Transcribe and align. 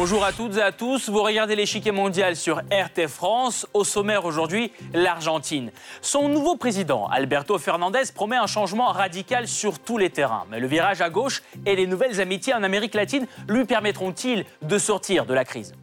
Bonjour 0.00 0.24
à 0.24 0.32
toutes 0.32 0.56
et 0.56 0.62
à 0.62 0.72
tous. 0.72 1.10
Vous 1.10 1.22
regardez 1.22 1.54
l'échiquier 1.54 1.92
mondial 1.92 2.34
sur 2.34 2.56
RT 2.56 3.06
France. 3.06 3.66
Au 3.74 3.84
sommaire 3.84 4.24
aujourd'hui, 4.24 4.72
l'Argentine. 4.94 5.70
Son 6.00 6.30
nouveau 6.30 6.56
président, 6.56 7.06
Alberto 7.08 7.58
Fernandez, 7.58 8.04
promet 8.14 8.38
un 8.38 8.46
changement 8.46 8.86
radical 8.92 9.46
sur 9.46 9.78
tous 9.78 9.98
les 9.98 10.08
terrains. 10.08 10.46
Mais 10.50 10.58
le 10.58 10.66
virage 10.66 11.02
à 11.02 11.10
gauche 11.10 11.42
et 11.66 11.76
les 11.76 11.86
nouvelles 11.86 12.18
amitiés 12.18 12.54
en 12.54 12.62
Amérique 12.62 12.94
latine 12.94 13.26
lui 13.46 13.66
permettront-ils 13.66 14.46
de 14.62 14.78
sortir 14.78 15.26
de 15.26 15.34
la 15.34 15.44
crise? 15.44 15.74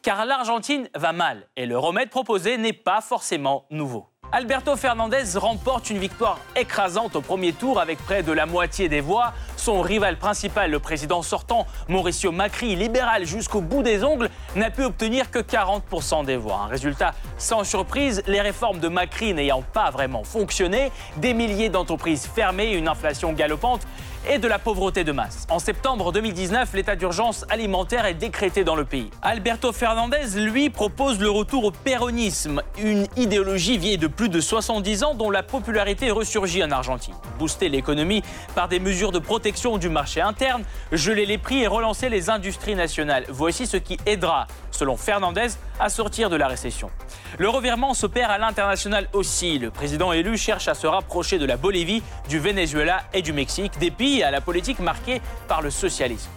Car 0.00 0.24
l'Argentine 0.24 0.88
va 0.94 1.12
mal 1.12 1.46
et 1.54 1.66
le 1.66 1.76
remède 1.76 2.08
proposé 2.08 2.56
n'est 2.56 2.72
pas 2.72 3.02
forcément 3.02 3.66
nouveau. 3.70 4.11
Alberto 4.34 4.76
Fernandez 4.76 5.36
remporte 5.36 5.90
une 5.90 5.98
victoire 5.98 6.38
écrasante 6.56 7.16
au 7.16 7.20
premier 7.20 7.52
tour 7.52 7.78
avec 7.78 7.98
près 7.98 8.22
de 8.22 8.32
la 8.32 8.46
moitié 8.46 8.88
des 8.88 9.02
voix. 9.02 9.34
Son 9.58 9.82
rival 9.82 10.16
principal, 10.16 10.70
le 10.70 10.78
président 10.78 11.20
sortant, 11.20 11.66
Mauricio 11.88 12.32
Macri, 12.32 12.74
libéral 12.74 13.26
jusqu'au 13.26 13.60
bout 13.60 13.82
des 13.82 14.02
ongles, 14.02 14.30
n'a 14.56 14.70
pu 14.70 14.84
obtenir 14.84 15.30
que 15.30 15.38
40% 15.38 16.24
des 16.24 16.38
voix. 16.38 16.62
Un 16.64 16.68
résultat 16.68 17.12
sans 17.36 17.62
surprise, 17.62 18.22
les 18.26 18.40
réformes 18.40 18.78
de 18.78 18.88
Macri 18.88 19.34
n'ayant 19.34 19.60
pas 19.60 19.90
vraiment 19.90 20.24
fonctionné, 20.24 20.90
des 21.18 21.34
milliers 21.34 21.68
d'entreprises 21.68 22.26
fermées, 22.26 22.72
une 22.72 22.88
inflation 22.88 23.34
galopante 23.34 23.82
et 24.28 24.38
de 24.38 24.48
la 24.48 24.58
pauvreté 24.58 25.04
de 25.04 25.12
masse. 25.12 25.46
En 25.50 25.58
septembre 25.58 26.12
2019, 26.12 26.72
l'état 26.74 26.96
d'urgence 26.96 27.44
alimentaire 27.50 28.06
est 28.06 28.14
décrété 28.14 28.64
dans 28.64 28.76
le 28.76 28.84
pays. 28.84 29.10
Alberto 29.22 29.72
Fernandez, 29.72 30.36
lui, 30.36 30.70
propose 30.70 31.18
le 31.20 31.30
retour 31.30 31.64
au 31.64 31.70
péronisme, 31.70 32.62
une 32.78 33.06
idéologie 33.16 33.78
vieille 33.78 33.98
de 33.98 34.06
plus 34.06 34.28
de 34.28 34.40
70 34.40 35.04
ans 35.04 35.14
dont 35.14 35.30
la 35.30 35.42
popularité 35.42 36.10
ressurgit 36.10 36.62
en 36.62 36.70
Argentine. 36.70 37.14
Booster 37.38 37.68
l'économie 37.68 38.22
par 38.54 38.68
des 38.68 38.80
mesures 38.80 39.12
de 39.12 39.18
protection 39.18 39.78
du 39.78 39.88
marché 39.88 40.20
interne, 40.20 40.64
geler 40.92 41.26
les 41.26 41.38
prix 41.38 41.62
et 41.62 41.66
relancer 41.66 42.08
les 42.08 42.30
industries 42.30 42.74
nationales. 42.74 43.24
Voici 43.28 43.66
ce 43.66 43.76
qui 43.76 43.98
aidera, 44.06 44.46
selon 44.70 44.96
Fernandez, 44.96 45.48
à 45.80 45.88
sortir 45.88 46.30
de 46.30 46.36
la 46.36 46.46
récession. 46.48 46.90
Le 47.38 47.48
revirement 47.48 47.94
s'opère 47.94 48.30
à 48.30 48.38
l'international 48.38 49.08
aussi. 49.12 49.58
Le 49.58 49.70
président 49.70 50.12
élu 50.12 50.36
cherche 50.36 50.68
à 50.68 50.74
se 50.74 50.86
rapprocher 50.86 51.38
de 51.38 51.46
la 51.46 51.56
Bolivie, 51.56 52.02
du 52.28 52.38
Venezuela 52.38 53.02
et 53.14 53.22
du 53.22 53.32
Mexique, 53.32 53.78
des 53.78 53.90
pays 53.90 54.11
à 54.20 54.30
la 54.30 54.40
politique 54.40 54.80
marquée 54.80 55.22
par 55.48 55.62
le 55.62 55.70
socialisme. 55.70 56.30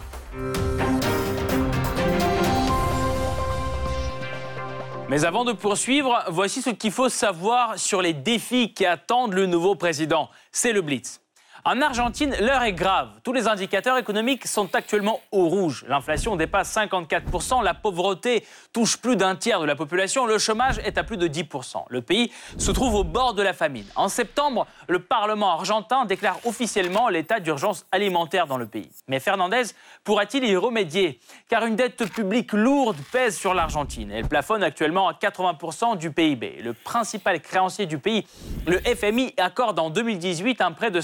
Mais 5.08 5.24
avant 5.24 5.44
de 5.44 5.52
poursuivre, 5.52 6.24
voici 6.28 6.62
ce 6.62 6.70
qu'il 6.70 6.90
faut 6.90 7.08
savoir 7.08 7.78
sur 7.78 8.02
les 8.02 8.12
défis 8.12 8.72
qui 8.72 8.86
attendent 8.86 9.34
le 9.34 9.46
nouveau 9.46 9.74
président. 9.74 10.30
C'est 10.50 10.72
le 10.72 10.80
Blitz. 10.80 11.20
En 11.68 11.82
Argentine, 11.82 12.32
l'heure 12.38 12.62
est 12.62 12.74
grave. 12.74 13.08
Tous 13.24 13.32
les 13.32 13.48
indicateurs 13.48 13.98
économiques 13.98 14.46
sont 14.46 14.72
actuellement 14.76 15.20
au 15.32 15.48
rouge. 15.48 15.84
L'inflation 15.88 16.36
dépasse 16.36 16.72
54%, 16.72 17.60
la 17.64 17.74
pauvreté 17.74 18.46
touche 18.72 18.98
plus 18.98 19.16
d'un 19.16 19.34
tiers 19.34 19.58
de 19.58 19.64
la 19.64 19.74
population, 19.74 20.26
le 20.26 20.38
chômage 20.38 20.78
est 20.84 20.96
à 20.96 21.02
plus 21.02 21.16
de 21.16 21.26
10%. 21.26 21.86
Le 21.88 22.02
pays 22.02 22.30
se 22.56 22.70
trouve 22.70 22.94
au 22.94 23.02
bord 23.02 23.34
de 23.34 23.42
la 23.42 23.52
famine. 23.52 23.84
En 23.96 24.08
septembre, 24.08 24.68
le 24.86 25.00
Parlement 25.00 25.50
argentin 25.50 26.04
déclare 26.04 26.38
officiellement 26.44 27.08
l'état 27.08 27.40
d'urgence 27.40 27.84
alimentaire 27.90 28.46
dans 28.46 28.58
le 28.58 28.66
pays. 28.66 28.90
Mais 29.08 29.18
Fernandez 29.18 29.64
pourra-t-il 30.04 30.44
y 30.44 30.54
remédier? 30.54 31.18
Car 31.48 31.66
une 31.66 31.74
dette 31.74 32.08
publique 32.12 32.52
lourde 32.52 32.98
pèse 33.10 33.36
sur 33.36 33.54
l'Argentine. 33.54 34.12
Elle 34.12 34.28
plafonne 34.28 34.62
actuellement 34.62 35.08
à 35.08 35.14
80% 35.14 35.98
du 35.98 36.12
PIB. 36.12 36.60
Le 36.62 36.74
principal 36.74 37.40
créancier 37.40 37.86
du 37.86 37.98
pays, 37.98 38.24
le 38.68 38.78
FMI, 38.78 39.34
accorde 39.36 39.80
en 39.80 39.90
2018 39.90 40.60
un 40.60 40.70
prêt 40.70 40.92
de 40.92 41.00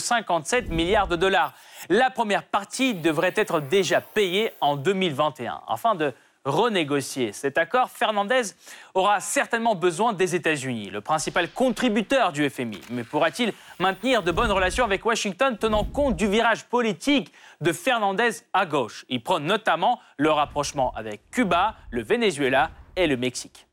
57 0.53 0.71
milliards 0.71 1.09
de 1.09 1.17
dollars. 1.17 1.55
La 1.89 2.11
première 2.11 2.43
partie 2.43 2.93
devrait 2.93 3.33
être 3.37 3.61
déjà 3.61 4.03
payée 4.03 4.51
en 4.61 4.77
2021. 4.77 5.63
Afin 5.67 5.95
de 5.95 6.13
renégocier 6.45 7.33
cet 7.33 7.57
accord, 7.57 7.89
Fernandez 7.89 8.43
aura 8.93 9.21
certainement 9.21 9.75
besoin 9.75 10.13
des 10.13 10.35
États-Unis, 10.35 10.91
le 10.91 11.01
principal 11.01 11.49
contributeur 11.49 12.33
du 12.33 12.51
FMI. 12.51 12.83
Mais 12.91 13.03
pourra-t-il 13.03 13.55
maintenir 13.79 14.23
de 14.23 14.31
bonnes 14.31 14.51
relations 14.51 14.85
avec 14.85 15.07
Washington 15.07 15.57
tenant 15.57 15.85
compte 15.85 16.17
du 16.17 16.29
virage 16.29 16.65
politique 16.65 17.33
de 17.63 17.73
Fernandez 17.73 18.43
à 18.53 18.67
gauche? 18.67 19.07
Il 19.09 19.23
prend 19.23 19.41
notamment 19.41 20.01
le 20.19 20.31
rapprochement 20.31 20.93
avec 20.95 21.31
Cuba, 21.31 21.77
le 21.91 22.03
Venezuela 22.03 22.71
et 22.95 23.07
le 23.07 23.17
Mexique. 23.17 23.67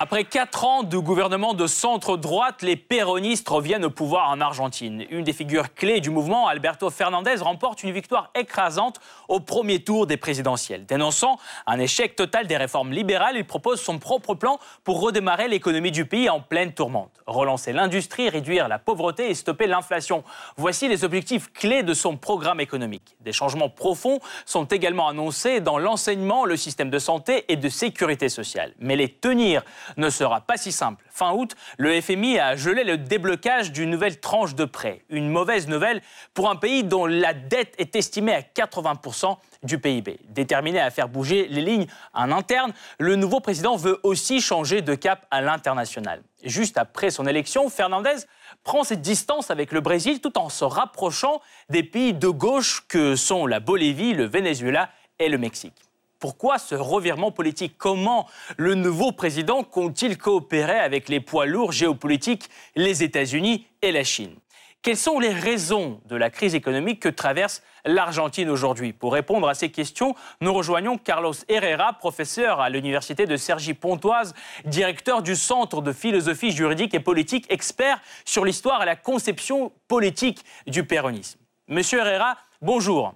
Après 0.00 0.22
quatre 0.22 0.64
ans 0.64 0.84
de 0.84 0.96
gouvernement 0.96 1.54
de 1.54 1.66
centre-droite, 1.66 2.62
les 2.62 2.76
péronistes 2.76 3.48
reviennent 3.48 3.84
au 3.84 3.90
pouvoir 3.90 4.30
en 4.30 4.40
Argentine. 4.40 5.04
Une 5.10 5.24
des 5.24 5.32
figures 5.32 5.74
clés 5.74 6.00
du 6.00 6.10
mouvement, 6.10 6.46
Alberto 6.46 6.88
Fernandez, 6.88 7.34
remporte 7.40 7.82
une 7.82 7.90
victoire 7.90 8.30
écrasante 8.36 9.00
au 9.26 9.40
premier 9.40 9.80
tour 9.80 10.06
des 10.06 10.16
présidentielles. 10.16 10.86
Dénonçant 10.86 11.40
un 11.66 11.80
échec 11.80 12.14
total 12.14 12.46
des 12.46 12.56
réformes 12.56 12.92
libérales, 12.92 13.34
il 13.38 13.44
propose 13.44 13.80
son 13.80 13.98
propre 13.98 14.36
plan 14.36 14.60
pour 14.84 15.00
redémarrer 15.00 15.48
l'économie 15.48 15.90
du 15.90 16.04
pays 16.04 16.30
en 16.30 16.38
pleine 16.38 16.72
tourmente. 16.72 17.10
Relancer 17.26 17.72
l'industrie, 17.72 18.28
réduire 18.28 18.68
la 18.68 18.78
pauvreté 18.78 19.28
et 19.28 19.34
stopper 19.34 19.66
l'inflation. 19.66 20.22
Voici 20.56 20.86
les 20.86 21.02
objectifs 21.02 21.52
clés 21.52 21.82
de 21.82 21.92
son 21.92 22.16
programme 22.16 22.60
économique. 22.60 23.16
Des 23.22 23.32
changements 23.32 23.68
profonds 23.68 24.20
sont 24.46 24.66
également 24.66 25.08
annoncés 25.08 25.58
dans 25.60 25.76
l'enseignement, 25.76 26.44
le 26.44 26.56
système 26.56 26.88
de 26.88 27.00
santé 27.00 27.46
et 27.48 27.56
de 27.56 27.68
sécurité 27.68 28.28
sociale. 28.28 28.74
Mais 28.78 28.94
les 28.94 29.08
tenir 29.08 29.64
ne 29.96 30.10
sera 30.10 30.40
pas 30.40 30.56
si 30.56 30.72
simple. 30.72 31.04
Fin 31.10 31.32
août, 31.32 31.54
le 31.78 32.00
FMI 32.00 32.38
a 32.38 32.56
gelé 32.56 32.84
le 32.84 32.98
déblocage 32.98 33.72
d'une 33.72 33.90
nouvelle 33.90 34.20
tranche 34.20 34.54
de 34.54 34.64
prêt. 34.64 35.02
Une 35.08 35.28
mauvaise 35.28 35.68
nouvelle 35.68 36.02
pour 36.34 36.50
un 36.50 36.56
pays 36.56 36.84
dont 36.84 37.06
la 37.06 37.34
dette 37.34 37.74
est 37.78 37.96
estimée 37.96 38.34
à 38.34 38.40
80% 38.40 39.36
du 39.62 39.78
PIB. 39.78 40.20
Déterminé 40.28 40.80
à 40.80 40.90
faire 40.90 41.08
bouger 41.08 41.48
les 41.48 41.62
lignes 41.62 41.86
en 42.14 42.30
interne, 42.30 42.72
le 42.98 43.16
nouveau 43.16 43.40
président 43.40 43.76
veut 43.76 43.98
aussi 44.02 44.40
changer 44.40 44.82
de 44.82 44.94
cap 44.94 45.26
à 45.30 45.40
l'international. 45.40 46.22
Juste 46.44 46.78
après 46.78 47.10
son 47.10 47.26
élection, 47.26 47.68
Fernandez 47.68 48.24
prend 48.62 48.84
ses 48.84 48.96
distances 48.96 49.50
avec 49.50 49.72
le 49.72 49.80
Brésil 49.80 50.20
tout 50.20 50.38
en 50.38 50.48
se 50.48 50.64
rapprochant 50.64 51.40
des 51.68 51.82
pays 51.82 52.14
de 52.14 52.28
gauche 52.28 52.84
que 52.88 53.16
sont 53.16 53.46
la 53.46 53.60
Bolivie, 53.60 54.14
le 54.14 54.26
Venezuela 54.26 54.90
et 55.18 55.28
le 55.28 55.38
Mexique. 55.38 55.87
Pourquoi 56.18 56.58
ce 56.58 56.74
revirement 56.74 57.30
politique? 57.30 57.78
Comment 57.78 58.26
le 58.56 58.74
nouveau 58.74 59.12
président 59.12 59.62
compte-t-il 59.62 60.18
coopérer 60.18 60.78
avec 60.78 61.08
les 61.08 61.20
poids 61.20 61.46
lourds 61.46 61.72
géopolitiques, 61.72 62.48
les 62.74 63.02
États-Unis 63.02 63.66
et 63.82 63.92
la 63.92 64.04
Chine? 64.04 64.34
Quelles 64.82 64.96
sont 64.96 65.18
les 65.18 65.32
raisons 65.32 66.00
de 66.06 66.16
la 66.16 66.30
crise 66.30 66.54
économique 66.54 67.00
que 67.00 67.08
traverse 67.08 67.62
l'Argentine 67.84 68.48
aujourd'hui? 68.48 68.92
Pour 68.92 69.12
répondre 69.12 69.48
à 69.48 69.54
ces 69.54 69.70
questions, 69.70 70.14
nous 70.40 70.52
rejoignons 70.52 70.98
Carlos 70.98 71.34
Herrera, 71.48 71.94
professeur 71.94 72.60
à 72.60 72.70
l'université 72.70 73.26
de 73.26 73.36
Cergy-Pontoise, 73.36 74.34
directeur 74.64 75.22
du 75.22 75.34
Centre 75.34 75.82
de 75.82 75.92
philosophie 75.92 76.52
juridique 76.52 76.94
et 76.94 77.00
politique, 77.00 77.46
expert 77.48 78.00
sur 78.24 78.44
l'histoire 78.44 78.82
et 78.82 78.86
la 78.86 78.96
conception 78.96 79.72
politique 79.88 80.44
du 80.66 80.84
péronisme. 80.84 81.40
Monsieur 81.66 81.98
Herrera, 81.98 82.36
bonjour. 82.62 83.14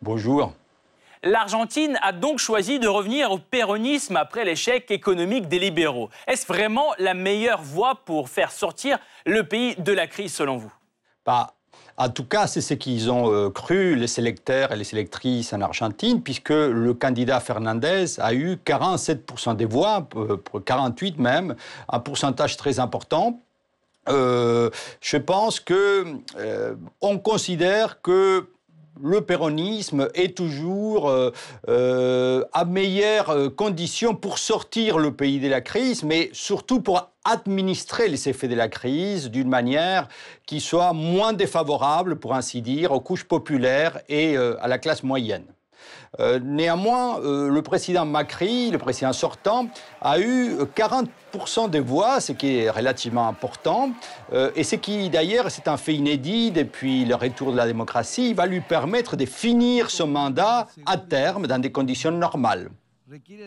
Bonjour. 0.00 0.54
L'Argentine 1.24 1.98
a 2.02 2.10
donc 2.10 2.40
choisi 2.40 2.80
de 2.80 2.88
revenir 2.88 3.30
au 3.30 3.38
péronisme 3.38 4.16
après 4.16 4.44
l'échec 4.44 4.90
économique 4.90 5.46
des 5.46 5.60
libéraux. 5.60 6.10
Est-ce 6.26 6.46
vraiment 6.46 6.92
la 6.98 7.14
meilleure 7.14 7.62
voie 7.62 8.00
pour 8.04 8.28
faire 8.28 8.50
sortir 8.50 8.98
le 9.24 9.44
pays 9.44 9.76
de 9.76 9.92
la 9.92 10.08
crise 10.08 10.34
selon 10.34 10.56
vous? 10.56 10.72
Bah, 11.24 11.54
en 11.96 12.08
tout 12.08 12.24
cas, 12.24 12.48
c'est 12.48 12.60
ce 12.60 12.74
qu'ils 12.74 13.08
ont 13.08 13.32
euh, 13.32 13.50
cru, 13.50 13.94
les 13.94 14.08
sélecteurs 14.08 14.72
et 14.72 14.76
les 14.76 14.82
sélectrices 14.82 15.52
en 15.52 15.60
Argentine, 15.60 16.22
puisque 16.22 16.50
le 16.50 16.92
candidat 16.92 17.38
Fernandez 17.38 18.18
a 18.18 18.34
eu 18.34 18.56
47% 18.56 19.54
des 19.54 19.64
voix, 19.64 20.08
48 20.64 21.14
euh, 21.18 21.22
même, 21.22 21.54
un 21.88 22.00
pourcentage 22.00 22.56
très 22.56 22.80
important. 22.80 23.38
Euh, 24.08 24.70
je 25.00 25.18
pense 25.18 25.60
que 25.60 26.04
on 27.00 27.18
considère 27.20 28.02
que 28.02 28.48
le 29.00 29.20
péronisme 29.20 30.08
est 30.14 30.36
toujours 30.36 31.08
euh, 31.08 31.30
euh, 31.68 32.44
à 32.52 32.64
meilleure 32.64 33.30
euh, 33.30 33.48
condition 33.48 34.14
pour 34.14 34.38
sortir 34.38 34.98
le 34.98 35.12
pays 35.12 35.40
de 35.40 35.48
la 35.48 35.60
crise, 35.60 36.02
mais 36.02 36.30
surtout 36.32 36.80
pour 36.80 37.10
administrer 37.24 38.08
les 38.08 38.28
effets 38.28 38.48
de 38.48 38.54
la 38.54 38.68
crise 38.68 39.30
d'une 39.30 39.48
manière 39.48 40.08
qui 40.46 40.60
soit 40.60 40.92
moins 40.92 41.32
défavorable, 41.32 42.16
pour 42.16 42.34
ainsi 42.34 42.62
dire, 42.62 42.92
aux 42.92 43.00
couches 43.00 43.24
populaires 43.24 44.00
et 44.08 44.36
à 44.36 44.66
la 44.66 44.78
classe 44.78 45.04
moyenne. 45.04 45.44
Euh, 46.20 46.38
néanmoins, 46.42 47.20
euh, 47.20 47.48
le 47.48 47.62
président 47.62 48.04
Macri, 48.04 48.70
le 48.70 48.78
président 48.78 49.12
sortant, 49.12 49.68
a 50.00 50.18
eu 50.18 50.56
40% 50.74 51.70
des 51.70 51.80
voix, 51.80 52.20
ce 52.20 52.32
qui 52.32 52.58
est 52.58 52.70
relativement 52.70 53.28
important, 53.28 53.90
euh, 54.32 54.50
et 54.54 54.64
ce 54.64 54.76
qui 54.76 55.08
d'ailleurs, 55.08 55.50
c'est 55.50 55.68
un 55.68 55.76
fait 55.76 55.94
inédit 55.94 56.50
depuis 56.50 57.04
le 57.04 57.14
retour 57.14 57.52
de 57.52 57.56
la 57.56 57.66
démocratie, 57.66 58.34
va 58.34 58.46
lui 58.46 58.60
permettre 58.60 59.16
de 59.16 59.24
finir 59.24 59.90
son 59.90 60.06
mandat 60.06 60.66
à 60.84 60.98
terme 60.98 61.46
dans 61.46 61.58
des 61.58 61.72
conditions 61.72 62.10
normales. 62.10 62.70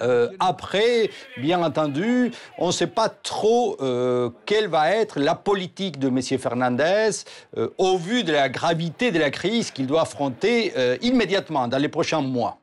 Euh, 0.01 0.29
après, 0.39 1.09
bien 1.37 1.63
entendu, 1.63 2.31
on 2.57 2.67
ne 2.67 2.71
sait 2.71 2.87
pas 2.87 3.09
trop 3.09 3.77
euh, 3.81 4.29
quelle 4.45 4.67
va 4.67 4.91
être 4.91 5.19
la 5.19 5.33
politique 5.33 5.97
de 5.97 6.09
M. 6.09 6.21
Fernandez 6.39 7.09
euh, 7.57 7.69
au 7.77 7.97
vu 7.97 8.23
de 8.23 8.31
la 8.31 8.49
gravité 8.49 9.11
de 9.11 9.17
la 9.17 9.31
crise 9.31 9.71
qu'il 9.71 9.87
doit 9.87 10.01
affronter 10.01 10.73
immédiatement, 11.01 11.67
dans 11.67 11.77
les 11.77 11.89
prochains 11.89 12.21
mois. 12.21 12.57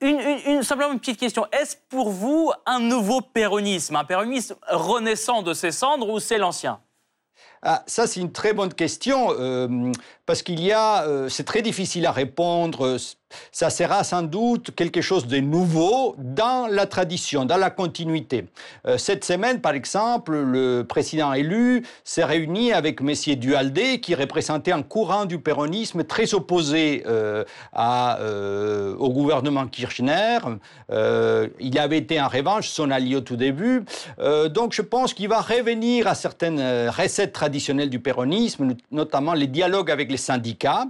Une, 0.00 0.62
simplement 0.62 0.92
une 0.92 1.00
petite 1.00 1.18
question. 1.18 1.46
Est-ce 1.52 1.76
pour 1.88 2.10
vous 2.10 2.52
un 2.66 2.80
nouveau 2.80 3.22
péronisme, 3.22 3.96
un 3.96 4.04
péronisme 4.04 4.56
renaissant 4.68 5.42
de 5.42 5.54
ses 5.54 5.70
cendres 5.70 6.10
ou 6.10 6.18
c'est 6.18 6.38
l'ancien? 6.38 6.80
Ah, 7.62 7.82
ça, 7.86 8.06
c'est 8.06 8.20
une 8.20 8.32
très 8.32 8.52
bonne 8.52 8.72
question, 8.72 9.28
parce 10.24 10.42
qu'il 10.42 10.60
y 10.60 10.72
a, 10.72 11.06
c'est 11.28 11.44
très 11.44 11.62
difficile 11.62 12.06
à 12.06 12.12
répondre 12.12 12.98
ça 13.52 13.70
sera 13.70 14.04
sans 14.04 14.22
doute 14.22 14.74
quelque 14.74 15.00
chose 15.00 15.26
de 15.26 15.38
nouveau 15.38 16.14
dans 16.18 16.68
la 16.68 16.86
tradition, 16.86 17.44
dans 17.44 17.56
la 17.56 17.70
continuité. 17.70 18.46
Euh, 18.86 18.98
cette 18.98 19.24
semaine, 19.24 19.60
par 19.60 19.72
exemple, 19.72 20.36
le 20.36 20.84
président 20.84 21.32
élu 21.32 21.84
s'est 22.04 22.24
réuni 22.24 22.72
avec 22.72 23.00
Messier 23.00 23.36
Dualdé, 23.36 24.00
qui 24.00 24.14
représentait 24.14 24.72
un 24.72 24.82
courant 24.82 25.24
du 25.24 25.38
péronisme 25.38 26.04
très 26.04 26.34
opposé 26.34 27.02
euh, 27.06 27.44
euh, 27.76 28.94
au 28.96 29.10
gouvernement 29.10 29.66
Kirchner. 29.66 30.38
il 30.90 31.78
avait 31.78 31.98
été 31.98 32.20
en 32.20 32.28
revanche 32.28 32.68
son 32.68 32.90
allié 32.90 33.16
au 33.16 33.20
tout 33.20 33.36
début. 33.36 33.84
donc 34.50 34.72
je 34.72 34.82
pense 34.82 35.14
qu'il 35.14 35.28
va 35.28 35.40
revenir 35.40 36.06
à 36.06 36.14
certaines 36.14 36.88
recettes 36.88 37.32
traditionnelles 37.32 37.55
du 37.88 38.00
péronisme, 38.00 38.74
notamment 38.90 39.34
les 39.34 39.46
dialogues 39.46 39.90
avec 39.90 40.10
les 40.10 40.16
syndicats, 40.16 40.86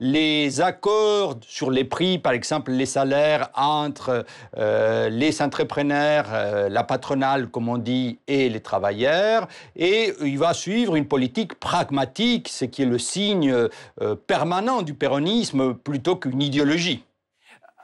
les 0.00 0.60
accords 0.60 1.36
sur 1.46 1.70
les 1.70 1.84
prix, 1.84 2.18
par 2.18 2.32
exemple 2.32 2.72
les 2.72 2.86
salaires 2.86 3.50
entre 3.54 4.24
euh, 4.56 5.08
les 5.08 5.40
entrepreneurs, 5.42 6.26
euh, 6.32 6.68
la 6.68 6.84
patronale, 6.84 7.48
comme 7.48 7.68
on 7.68 7.78
dit, 7.78 8.18
et 8.26 8.48
les 8.48 8.60
travailleurs. 8.60 9.48
Et 9.76 10.12
il 10.22 10.38
va 10.38 10.54
suivre 10.54 10.96
une 10.96 11.06
politique 11.06 11.54
pragmatique, 11.54 12.48
ce 12.48 12.64
qui 12.64 12.82
est 12.82 12.86
le 12.86 12.98
signe 12.98 13.52
euh, 13.52 14.14
permanent 14.14 14.82
du 14.82 14.94
péronisme 14.94 15.74
plutôt 15.74 16.16
qu'une 16.16 16.42
idéologie. 16.42 17.04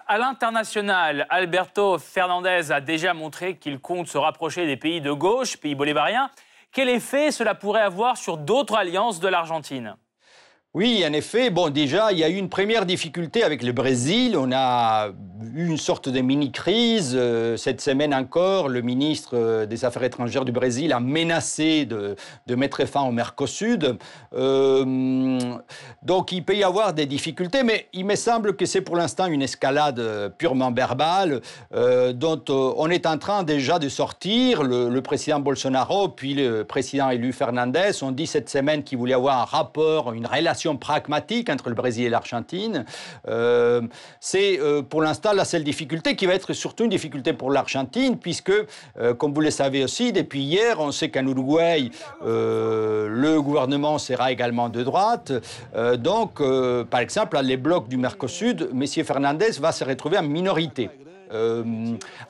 À 0.07 0.19
l'international, 0.19 1.27
Alberto 1.31 1.99
Fernandez 1.99 2.73
a 2.73 2.81
déjà 2.81 3.15
montré 3.15 3.57
qu'il 3.57 3.79
compte 3.79 4.09
se 4.09 4.19
rapprocher 4.19 4.67
des 4.67 4.77
pays 4.77 5.01
de 5.01 5.13
gauche, 5.13 5.57
pays 5.57 5.77
bolivariens. 5.77 6.31
Quel 6.73 6.89
effet 6.89 7.33
cela 7.33 7.55
pourrait 7.55 7.81
avoir 7.81 8.17
sur 8.17 8.37
d'autres 8.37 8.77
alliances 8.77 9.21
de 9.21 9.29
l'Argentine? 9.29 9.97
Oui, 10.73 11.05
en 11.05 11.13
effet. 11.13 11.51
Bon, 11.51 11.69
déjà, 11.69 12.13
il 12.13 12.19
y 12.19 12.23
a 12.23 12.29
eu 12.29 12.37
une 12.37 12.49
première 12.49 12.87
difficulté 12.87 13.43
avec 13.43 13.65
le 13.65 13.73
Brésil. 13.73 14.37
On 14.39 14.53
a 14.53 15.09
eu 15.53 15.67
une 15.67 15.77
sorte 15.77 16.09
de 16.09 16.21
mini-crise. 16.21 17.15
Euh, 17.17 17.57
cette 17.57 17.81
semaine 17.81 18.15
encore, 18.15 18.69
le 18.69 18.81
ministre 18.81 19.33
euh, 19.35 19.67
des 19.67 19.85
Affaires 19.85 20.05
étrangères 20.05 20.45
du 20.45 20.53
Brésil 20.53 20.93
a 20.93 21.01
menacé 21.01 21.87
de, 21.87 22.15
mettre 22.55 22.85
fin 22.85 23.03
au 23.03 23.11
Mercosur. 23.11 23.79
Euh, 24.33 25.41
donc, 26.05 26.31
il 26.31 26.45
peut 26.45 26.55
y 26.55 26.63
avoir 26.63 26.93
des 26.93 27.07
difficultés, 27.07 27.65
mais 27.65 27.89
il 27.93 28.05
me 28.05 28.15
semble 28.15 28.55
que 28.55 28.65
c'est 28.65 28.81
pour 28.81 28.95
l'instant 28.95 29.27
une 29.27 29.43
escalade 29.43 30.33
purement 30.39 30.71
verbale 30.71 31.41
dont 31.73 32.45
on 32.49 32.89
est 32.91 33.07
en 33.07 33.19
train 33.19 33.43
déjà 33.43 33.81
de 33.81 33.89
sortir. 33.89 34.63
Le, 34.63 34.89
le, 34.89 35.03
président 35.03 35.41
Bolsonaro, 35.41 36.11
puis 36.11 36.35
le 36.35 36.63
président 36.63 37.11
élu 37.11 37.33
Fernandez 37.33 37.91
ont 38.03 38.13
dit 38.13 38.29
cette 38.29 38.49
semaine 38.49 38.85
qu'ils 38.85 38.99
voulaient 38.99 39.15
avoir 39.15 39.41
un 39.41 39.45
rapport, 39.45 40.13
une 40.13 40.27
relation 40.27 40.60
pragmatique 40.77 41.49
entre 41.51 41.69
le 41.69 41.75
Brésil 41.75 42.07
et 42.07 42.09
l'Argentine. 42.09 42.85
Euh, 43.29 43.83
c'est 44.21 44.61
euh, 44.61 44.83
pour 44.83 45.03
l'instant 45.03 45.33
la 45.33 45.45
seule 45.45 45.65
difficulté 45.65 46.17
qui 46.17 46.27
va 46.27 46.35
être 46.35 46.53
surtout 46.53 46.85
une 46.85 46.91
difficulté 46.91 47.33
pour 47.33 47.51
l'Argentine, 47.51 48.19
puisque, 48.19 48.53
euh, 48.99 49.15
comme 49.15 49.33
vous 49.33 49.41
le 49.41 49.51
savez 49.51 49.85
aussi, 49.85 50.13
depuis 50.13 50.43
hier, 50.43 50.81
on 50.81 50.93
sait 50.93 51.11
qu'en 51.11 51.27
Uruguay, 51.27 51.91
le 52.23 53.39
gouvernement 53.41 53.99
sera 53.99 54.33
également 54.33 54.69
de 54.69 54.83
droite. 54.83 55.33
donc, 55.99 56.43
par 56.91 57.01
exemple, 57.01 57.39
les 57.43 57.57
blocs 57.57 57.89
du 57.89 57.97
Mercosur, 57.97 58.55
M. 58.73 58.87
Fernandez 59.05 59.53
va 59.61 59.73
se 59.73 59.85
retrouver 59.85 60.19
en 60.19 60.23
minorité. 60.23 60.91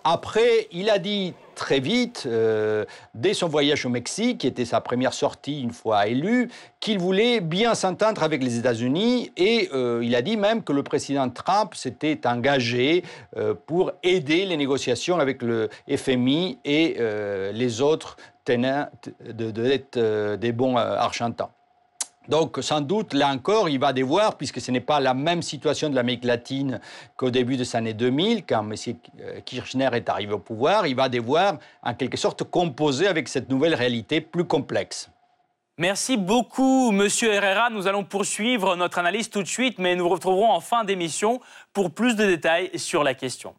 Après, 0.05 0.69
il 0.73 0.91
a 0.91 0.99
dit 0.99 1.35
très 1.61 1.79
vite, 1.79 2.25
euh, 2.26 2.87
dès 3.14 3.35
son 3.35 3.47
voyage 3.47 3.85
au 3.85 3.91
Mexique, 3.91 4.38
qui 4.38 4.47
était 4.47 4.64
sa 4.64 4.81
première 4.81 5.12
sortie 5.12 5.61
une 5.61 5.73
fois 5.73 6.06
élu, 6.06 6.49
qu'il 6.81 6.99
voulait 6.99 7.41
bien 7.41 7.75
s'entendre 7.75 8.23
avec 8.23 8.43
les 8.43 8.58
États-Unis 8.58 9.31
et 9.37 9.69
euh, 9.75 10.00
il 10.02 10.17
a 10.17 10.23
dit 10.23 10.38
même 10.38 10.62
que 10.62 10.73
le 10.73 10.82
président 10.82 11.29
Trump 11.29 11.75
s'était 11.75 12.26
engagé 12.26 13.05
euh, 13.37 13.55
pour 13.67 13.93
aider 14.02 14.47
les 14.47 14.56
négociations 14.56 15.19
avec 15.19 15.43
le 15.43 15.69
FMI 15.94 16.58
et 16.64 16.96
les 17.53 17.82
autres 17.82 18.17
tenants 18.46 18.88
de, 19.23 19.50
de, 19.50 20.37
des 20.37 20.53
bons 20.53 20.76
argentins. 20.76 21.50
Donc, 22.31 22.59
sans 22.61 22.81
doute, 22.81 23.12
là 23.12 23.29
encore, 23.29 23.69
il 23.69 23.81
va 23.81 23.93
devoir, 23.93 24.37
puisque 24.37 24.61
ce 24.61 24.71
n'est 24.71 24.81
pas 24.81 25.00
la 25.00 25.15
même 25.15 25.43
situation 25.43 25.91
de 25.91 25.97
l'Amérique 25.97 26.25
latine 26.25 26.81
qu'au 27.17 27.31
début 27.31 27.56
de 27.56 27.65
ces 27.65 27.77
années 27.77 27.93
2000, 27.93 28.47
quand 28.47 28.65
M. 28.71 28.75
Kirchner 29.44 29.88
est 29.94 30.09
arrivé 30.09 30.32
au 30.32 30.38
pouvoir, 30.38 30.87
il 30.87 30.94
va 30.94 31.09
devoir, 31.09 31.59
en 31.82 31.93
quelque 31.94 32.17
sorte, 32.17 32.44
composer 32.44 33.09
avec 33.09 33.27
cette 33.29 33.49
nouvelle 33.50 33.75
réalité 33.75 34.21
plus 34.21 34.44
complexe. 34.44 35.11
Merci 35.77 36.17
beaucoup, 36.17 36.93
Monsieur 36.93 37.32
Herrera. 37.32 37.69
Nous 37.69 37.88
allons 37.88 38.05
poursuivre 38.05 38.77
notre 38.77 38.99
analyse 38.99 39.29
tout 39.29 39.43
de 39.43 39.49
suite, 39.49 39.81
mais 39.81 39.97
nous 39.97 40.09
retrouverons 40.09 40.53
en 40.53 40.61
fin 40.61 40.85
d'émission 40.85 41.41
pour 41.73 41.91
plus 41.91 42.15
de 42.15 42.27
détails 42.27 42.71
sur 42.79 43.03
la 43.03 43.15
question. 43.15 43.55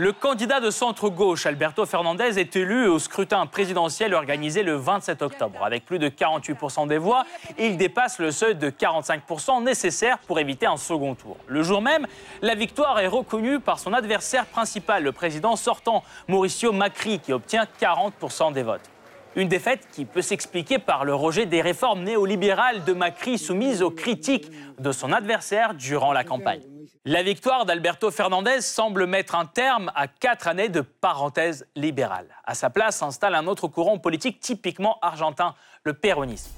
Le 0.00 0.14
candidat 0.14 0.60
de 0.60 0.70
centre-gauche, 0.70 1.44
Alberto 1.44 1.84
Fernandez, 1.84 2.38
est 2.38 2.56
élu 2.56 2.86
au 2.86 2.98
scrutin 2.98 3.44
présidentiel 3.44 4.14
organisé 4.14 4.62
le 4.62 4.76
27 4.76 5.20
octobre. 5.20 5.62
Avec 5.62 5.84
plus 5.84 5.98
de 5.98 6.08
48% 6.08 6.88
des 6.88 6.96
voix, 6.96 7.26
il 7.58 7.76
dépasse 7.76 8.18
le 8.18 8.30
seuil 8.30 8.54
de 8.54 8.70
45% 8.70 9.62
nécessaire 9.62 10.16
pour 10.20 10.40
éviter 10.40 10.64
un 10.64 10.78
second 10.78 11.14
tour. 11.14 11.36
Le 11.48 11.62
jour 11.62 11.82
même, 11.82 12.06
la 12.40 12.54
victoire 12.54 12.98
est 12.98 13.08
reconnue 13.08 13.60
par 13.60 13.78
son 13.78 13.92
adversaire 13.92 14.46
principal, 14.46 15.02
le 15.02 15.12
président 15.12 15.54
sortant, 15.54 16.02
Mauricio 16.28 16.72
Macri, 16.72 17.18
qui 17.18 17.34
obtient 17.34 17.66
40% 17.78 18.54
des 18.54 18.62
votes. 18.62 18.88
Une 19.36 19.48
défaite 19.48 19.86
qui 19.92 20.04
peut 20.04 20.22
s'expliquer 20.22 20.80
par 20.80 21.04
le 21.04 21.14
rejet 21.14 21.46
des 21.46 21.62
réformes 21.62 22.02
néolibérales 22.02 22.84
de 22.84 22.92
Macri 22.92 23.38
soumises 23.38 23.80
aux 23.80 23.92
critiques 23.92 24.50
de 24.80 24.90
son 24.90 25.12
adversaire 25.12 25.74
durant 25.74 26.12
la 26.12 26.24
campagne. 26.24 26.62
La 27.04 27.22
victoire 27.22 27.64
d'Alberto 27.64 28.10
Fernandez 28.10 28.60
semble 28.60 29.06
mettre 29.06 29.36
un 29.36 29.46
terme 29.46 29.92
à 29.94 30.08
quatre 30.08 30.48
années 30.48 30.68
de 30.68 30.80
parenthèse 30.80 31.66
libérale. 31.76 32.26
À 32.44 32.54
sa 32.54 32.70
place 32.70 32.96
s'installe 32.96 33.36
un 33.36 33.46
autre 33.46 33.68
courant 33.68 33.98
politique 33.98 34.40
typiquement 34.40 34.98
argentin, 35.00 35.54
le 35.84 35.94
péronisme. 35.94 36.50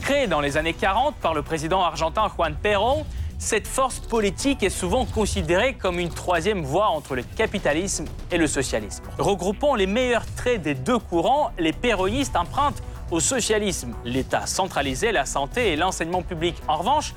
Créé 0.00 0.28
dans 0.28 0.40
les 0.40 0.56
années 0.56 0.74
40 0.74 1.16
par 1.16 1.34
le 1.34 1.42
président 1.42 1.82
argentin 1.82 2.28
Juan 2.28 2.54
Perón, 2.62 3.04
cette 3.40 3.66
force 3.66 4.00
politique 4.00 4.62
est 4.62 4.68
souvent 4.68 5.06
considérée 5.06 5.72
comme 5.72 5.98
une 5.98 6.10
troisième 6.10 6.60
voie 6.60 6.88
entre 6.88 7.16
le 7.16 7.22
capitalisme 7.22 8.04
et 8.30 8.36
le 8.36 8.46
socialisme. 8.46 9.04
Regroupant 9.18 9.74
les 9.74 9.86
meilleurs 9.86 10.26
traits 10.36 10.60
des 10.60 10.74
deux 10.74 10.98
courants, 10.98 11.50
les 11.58 11.72
péronistes 11.72 12.36
empruntent 12.36 12.82
au 13.10 13.18
socialisme 13.18 13.94
l'État 14.04 14.46
centralisé, 14.46 15.10
la 15.10 15.24
santé 15.24 15.72
et 15.72 15.76
l'enseignement 15.76 16.22
public. 16.22 16.54
En 16.68 16.76
revanche, 16.76 17.14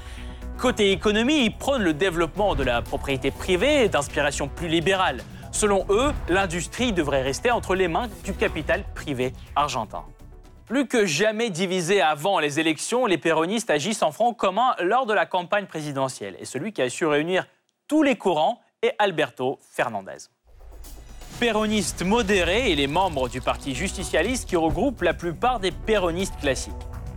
Côté 0.57 0.91
économie, 0.91 1.45
ils 1.45 1.57
prônent 1.57 1.83
le 1.83 1.93
développement 1.93 2.55
de 2.55 2.63
la 2.63 2.81
propriété 2.81 3.31
privée 3.31 3.89
d'inspiration 3.89 4.47
plus 4.47 4.69
libérale. 4.69 5.23
Selon 5.51 5.83
eux, 5.89 6.13
l'industrie 6.29 6.93
devrait 6.93 7.23
rester 7.23 7.51
entre 7.51 7.75
les 7.75 7.87
mains 7.87 8.07
du 8.23 8.33
capital 8.33 8.83
privé 8.95 9.33
argentin. 9.55 10.05
Plus 10.65 10.87
que 10.87 11.05
jamais 11.05 11.49
divisés 11.49 12.01
avant 12.01 12.39
les 12.39 12.61
élections, 12.61 13.05
les 13.05 13.17
péronistes 13.17 13.69
agissent 13.69 14.01
en 14.01 14.13
front 14.13 14.33
commun 14.33 14.75
lors 14.79 15.05
de 15.05 15.13
la 15.13 15.25
campagne 15.25 15.65
présidentielle. 15.65 16.37
Et 16.39 16.45
celui 16.45 16.71
qui 16.71 16.81
a 16.81 16.89
su 16.89 17.05
réunir 17.05 17.45
tous 17.89 18.01
les 18.01 18.15
courants 18.15 18.61
est 18.81 18.95
Alberto 18.97 19.59
Fernandez. 19.71 20.29
Péroniste 21.37 22.03
modéré 22.03 22.71
et 22.71 22.75
les 22.75 22.87
membres 22.87 23.27
du 23.27 23.41
Parti 23.41 23.75
justicialiste 23.75 24.47
qui 24.47 24.55
regroupe 24.55 25.01
la 25.01 25.13
plupart 25.13 25.59
des 25.59 25.71
péronistes 25.71 26.39
classiques. 26.39 26.71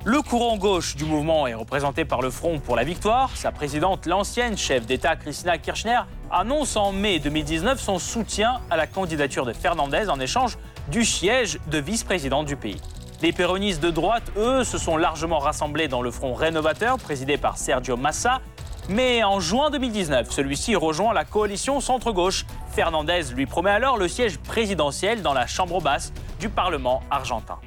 Le 0.05 0.23
courant 0.23 0.57
gauche 0.57 0.97
du 0.97 1.05
mouvement 1.05 1.47
est 1.47 1.55
représenté 1.55 2.05
par 2.05 2.23
le 2.23 2.31
Front 2.31 2.59
pour 2.59 2.75
la 2.75 2.83
Victoire. 2.83 3.37
Sa 3.37 3.53
présidente, 3.53 4.07
l'ancienne 4.07 4.57
chef 4.57 4.87
d'État 4.87 5.15
Christina 5.15 5.59
Kirchner, 5.59 6.00
annonce 6.33 6.76
en 6.76 6.91
mai 6.91 7.21
2019 7.21 7.81
son 7.81 8.00
soutien 8.00 8.61
à 8.71 8.76
la 8.76 8.88
candidature 8.88 9.47
de 9.47 9.53
Fernandez 9.53 10.09
en 10.09 10.19
échange 10.19 10.59
du 10.88 11.05
siège 11.05 11.61
de 11.69 11.79
vice-président 11.79 12.43
du 12.43 12.57
pays. 12.57 12.81
Les 13.23 13.32
péronistes 13.32 13.82
de 13.82 13.88
droite, 13.90 14.30
eux, 14.37 14.62
se 14.62 14.76
sont 14.76 14.99
largement 14.99 15.38
rassemblés 15.38 15.88
dans 15.88 16.02
le 16.02 16.11
Front 16.11 16.35
rénovateur 16.35 16.99
présidé 16.99 17.38
par 17.38 17.56
Sergio 17.56 17.96
Massa. 17.96 18.42
Mais 18.90 19.25
en 19.25 19.40
juin 19.40 19.70
2019, 19.70 20.30
celui-ci 20.30 20.76
rejoint 20.76 21.14
la 21.14 21.25
coalition 21.25 21.80
centre-gauche. 21.80 22.44
Fernandez 22.73 23.23
lui 23.35 23.46
promet 23.46 23.70
alors 23.70 23.96
le 23.96 24.06
siège 24.06 24.37
présidentiel 24.38 25.23
dans 25.23 25.32
la 25.32 25.46
Chambre 25.46 25.80
basse 25.80 26.12
du 26.38 26.50
Parlement 26.50 27.02
argentin. 27.11 27.58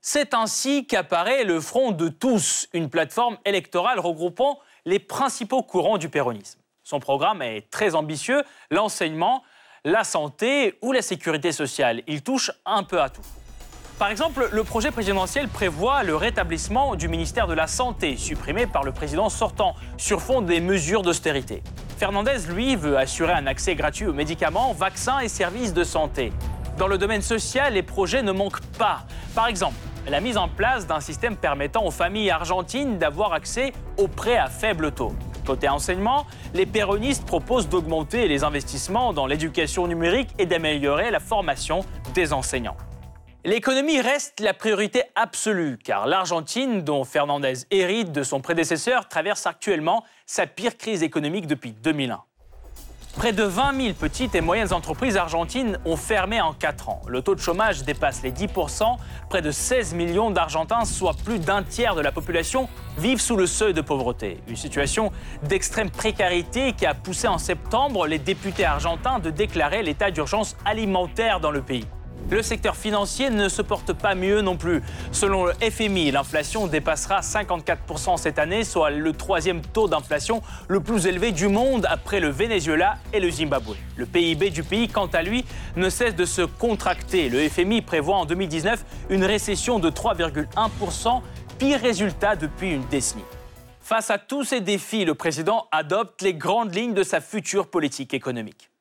C'est 0.00 0.34
ainsi 0.34 0.86
qu'apparaît 0.86 1.42
le 1.42 1.60
Front 1.60 1.90
de 1.90 2.08
tous, 2.08 2.68
une 2.72 2.88
plateforme 2.88 3.38
électorale 3.44 3.98
regroupant 3.98 4.60
les 4.84 5.00
principaux 5.00 5.64
courants 5.64 5.98
du 5.98 6.10
péronisme. 6.10 6.60
Son 6.84 7.00
programme 7.00 7.42
est 7.42 7.68
très 7.70 7.96
ambitieux, 7.96 8.44
l'enseignement, 8.70 9.42
la 9.84 10.04
santé 10.04 10.78
ou 10.80 10.92
la 10.92 11.02
sécurité 11.02 11.50
sociale. 11.50 12.02
Il 12.06 12.22
touche 12.22 12.52
un 12.64 12.84
peu 12.84 13.00
à 13.02 13.08
tout. 13.08 13.22
Par 14.02 14.10
exemple, 14.10 14.48
le 14.50 14.64
projet 14.64 14.90
présidentiel 14.90 15.46
prévoit 15.46 16.02
le 16.02 16.16
rétablissement 16.16 16.96
du 16.96 17.06
ministère 17.06 17.46
de 17.46 17.54
la 17.54 17.68
Santé, 17.68 18.16
supprimé 18.16 18.66
par 18.66 18.82
le 18.82 18.90
président 18.90 19.28
sortant, 19.28 19.76
sur 19.96 20.20
fond 20.20 20.40
des 20.40 20.60
mesures 20.60 21.02
d'austérité. 21.02 21.62
Fernandez, 21.98 22.48
lui, 22.48 22.74
veut 22.74 22.98
assurer 22.98 23.32
un 23.32 23.46
accès 23.46 23.76
gratuit 23.76 24.08
aux 24.08 24.12
médicaments, 24.12 24.72
vaccins 24.72 25.20
et 25.20 25.28
services 25.28 25.72
de 25.72 25.84
santé. 25.84 26.32
Dans 26.78 26.88
le 26.88 26.98
domaine 26.98 27.22
social, 27.22 27.74
les 27.74 27.84
projets 27.84 28.24
ne 28.24 28.32
manquent 28.32 28.66
pas. 28.76 29.04
Par 29.36 29.46
exemple, 29.46 29.76
la 30.08 30.20
mise 30.20 30.36
en 30.36 30.48
place 30.48 30.84
d'un 30.88 30.98
système 30.98 31.36
permettant 31.36 31.84
aux 31.84 31.92
familles 31.92 32.30
argentines 32.30 32.98
d'avoir 32.98 33.32
accès 33.32 33.72
aux 33.98 34.08
prêts 34.08 34.36
à 34.36 34.48
faible 34.48 34.90
taux. 34.90 35.14
Côté 35.46 35.68
enseignement, 35.68 36.26
les 36.54 36.66
péronistes 36.66 37.24
proposent 37.24 37.68
d'augmenter 37.68 38.26
les 38.26 38.42
investissements 38.42 39.12
dans 39.12 39.26
l'éducation 39.26 39.86
numérique 39.86 40.30
et 40.40 40.46
d'améliorer 40.46 41.12
la 41.12 41.20
formation 41.20 41.84
des 42.16 42.32
enseignants. 42.32 42.76
L'économie 43.44 44.00
reste 44.00 44.38
la 44.38 44.54
priorité 44.54 45.02
absolue, 45.16 45.76
car 45.76 46.06
l'Argentine, 46.06 46.82
dont 46.82 47.02
Fernandez 47.02 47.54
hérite 47.72 48.12
de 48.12 48.22
son 48.22 48.40
prédécesseur, 48.40 49.08
traverse 49.08 49.46
actuellement 49.46 50.04
sa 50.26 50.46
pire 50.46 50.76
crise 50.76 51.02
économique 51.02 51.48
depuis 51.48 51.72
2001. 51.72 52.22
Près 53.16 53.32
de 53.32 53.42
20 53.42 53.80
000 53.82 53.94
petites 53.94 54.36
et 54.36 54.40
moyennes 54.40 54.72
entreprises 54.72 55.16
argentines 55.16 55.76
ont 55.84 55.96
fermé 55.96 56.40
en 56.40 56.52
4 56.52 56.88
ans. 56.88 57.02
Le 57.08 57.20
taux 57.20 57.34
de 57.34 57.40
chômage 57.40 57.82
dépasse 57.82 58.22
les 58.22 58.30
10% 58.30 58.96
Près 59.28 59.42
de 59.42 59.50
16 59.50 59.94
millions 59.94 60.30
d'Argentins, 60.30 60.84
soit 60.84 61.14
plus 61.24 61.40
d'un 61.40 61.64
tiers 61.64 61.96
de 61.96 62.00
la 62.00 62.12
population, 62.12 62.68
vivent 62.96 63.20
sous 63.20 63.36
le 63.36 63.46
seuil 63.46 63.74
de 63.74 63.80
pauvreté. 63.80 64.38
Une 64.46 64.56
situation 64.56 65.10
d'extrême 65.42 65.90
précarité 65.90 66.74
qui 66.74 66.86
a 66.86 66.94
poussé 66.94 67.26
en 67.26 67.38
septembre 67.38 68.06
les 68.06 68.20
députés 68.20 68.64
argentins 68.64 69.18
de 69.18 69.30
déclarer 69.30 69.82
l'état 69.82 70.12
d'urgence 70.12 70.56
alimentaire 70.64 71.40
dans 71.40 71.50
le 71.50 71.60
pays. 71.60 71.86
Le 72.30 72.42
secteur 72.42 72.76
financier 72.76 73.30
ne 73.30 73.48
se 73.48 73.60
porte 73.60 73.92
pas 73.92 74.14
mieux 74.14 74.40
non 74.40 74.56
plus. 74.56 74.82
Selon 75.10 75.44
le 75.44 75.52
FMI, 75.52 76.10
l'inflation 76.10 76.66
dépassera 76.66 77.20
54% 77.20 78.16
cette 78.16 78.38
année, 78.38 78.64
soit 78.64 78.90
le 78.90 79.12
troisième 79.12 79.60
taux 79.60 79.86
d'inflation 79.86 80.42
le 80.68 80.80
plus 80.80 81.06
élevé 81.06 81.32
du 81.32 81.48
monde 81.48 81.86
après 81.90 82.20
le 82.20 82.28
Venezuela 82.28 82.96
et 83.12 83.20
le 83.20 83.30
Zimbabwe. 83.30 83.76
Le 83.96 84.06
PIB 84.06 84.50
du 84.50 84.62
pays, 84.62 84.88
quant 84.88 85.08
à 85.08 85.22
lui, 85.22 85.44
ne 85.76 85.90
cesse 85.90 86.16
de 86.16 86.24
se 86.24 86.42
contracter. 86.42 87.28
Le 87.28 87.46
FMI 87.48 87.82
prévoit 87.82 88.16
en 88.16 88.24
2019 88.24 88.84
une 89.10 89.24
récession 89.24 89.78
de 89.78 89.90
3,1%, 89.90 91.20
pire 91.58 91.80
résultat 91.80 92.36
depuis 92.36 92.72
une 92.72 92.86
décennie. 92.86 93.24
Face 93.80 94.10
à 94.10 94.16
tous 94.16 94.44
ces 94.44 94.60
défis, 94.60 95.04
le 95.04 95.14
président 95.14 95.66
adopte 95.70 96.22
les 96.22 96.34
grandes 96.34 96.74
lignes 96.74 96.94
de 96.94 97.02
sa 97.02 97.20
future 97.20 97.68
politique 97.68 98.14
économique. 98.14 98.71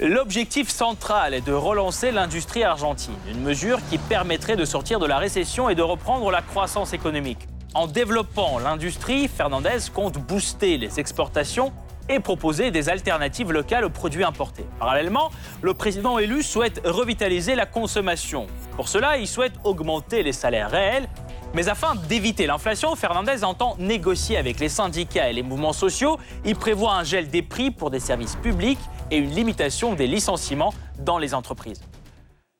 L'objectif 0.00 0.68
central 0.68 1.34
est 1.34 1.44
de 1.44 1.52
relancer 1.52 2.12
l'industrie 2.12 2.62
argentine, 2.62 3.16
une 3.28 3.40
mesure 3.40 3.80
qui 3.90 3.98
permettrait 3.98 4.54
de 4.54 4.64
sortir 4.64 5.00
de 5.00 5.06
la 5.06 5.18
récession 5.18 5.68
et 5.68 5.74
de 5.74 5.82
reprendre 5.82 6.30
la 6.30 6.40
croissance 6.40 6.92
économique. 6.92 7.48
En 7.74 7.88
développant 7.88 8.60
l'industrie, 8.60 9.26
Fernandez 9.26 9.90
compte 9.92 10.18
booster 10.18 10.78
les 10.78 11.00
exportations 11.00 11.72
et 12.08 12.20
proposer 12.20 12.70
des 12.70 12.88
alternatives 12.88 13.50
locales 13.50 13.84
aux 13.84 13.90
produits 13.90 14.22
importés. 14.22 14.64
Parallèlement, 14.78 15.30
le 15.62 15.74
président 15.74 16.20
élu 16.20 16.44
souhaite 16.44 16.80
revitaliser 16.84 17.56
la 17.56 17.66
consommation. 17.66 18.46
Pour 18.76 18.86
cela, 18.86 19.18
il 19.18 19.26
souhaite 19.26 19.54
augmenter 19.64 20.22
les 20.22 20.32
salaires 20.32 20.70
réels 20.70 21.08
mais 21.54 21.68
afin 21.68 21.94
d'éviter 21.94 22.46
l'inflation, 22.46 22.94
Fernandez 22.94 23.42
entend 23.42 23.74
négocier 23.78 24.36
avec 24.36 24.60
les 24.60 24.68
syndicats 24.68 25.30
et 25.30 25.32
les 25.32 25.42
mouvements 25.42 25.72
sociaux. 25.72 26.18
Il 26.44 26.56
prévoit 26.56 26.94
un 26.94 27.04
gel 27.04 27.30
des 27.30 27.42
prix 27.42 27.70
pour 27.70 27.90
des 27.90 28.00
services 28.00 28.36
publics 28.36 28.78
et 29.10 29.18
une 29.18 29.30
limitation 29.30 29.94
des 29.94 30.06
licenciements 30.06 30.72
dans 30.98 31.18
les 31.18 31.34
entreprises. 31.34 31.80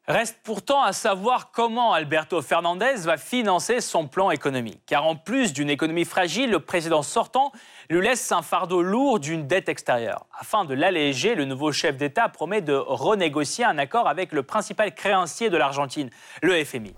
Reste 0.08 0.38
pourtant 0.42 0.82
à 0.82 0.94
savoir 0.94 1.50
comment 1.50 1.92
Alberto 1.92 2.40
Fernandez 2.40 2.94
va 3.04 3.18
financer 3.18 3.82
son 3.82 4.08
plan 4.08 4.30
économique. 4.30 4.80
Car 4.86 5.04
en 5.04 5.16
plus 5.16 5.52
d'une 5.52 5.68
économie 5.68 6.06
fragile, 6.06 6.50
le 6.50 6.60
président 6.60 7.02
sortant 7.02 7.52
lui 7.90 8.00
laisse 8.00 8.32
un 8.32 8.40
fardeau 8.40 8.80
lourd 8.80 9.20
d'une 9.20 9.46
dette 9.46 9.68
extérieure. 9.68 10.24
Afin 10.38 10.64
de 10.64 10.72
l'alléger, 10.72 11.34
le 11.34 11.44
nouveau 11.44 11.72
chef 11.72 11.98
d'État 11.98 12.30
promet 12.30 12.62
de 12.62 12.72
renégocier 12.72 13.66
un 13.66 13.76
accord 13.76 14.08
avec 14.08 14.32
le 14.32 14.42
principal 14.42 14.94
créancier 14.94 15.50
de 15.50 15.58
l'Argentine, 15.58 16.08
le 16.42 16.64
FMI. 16.64 16.94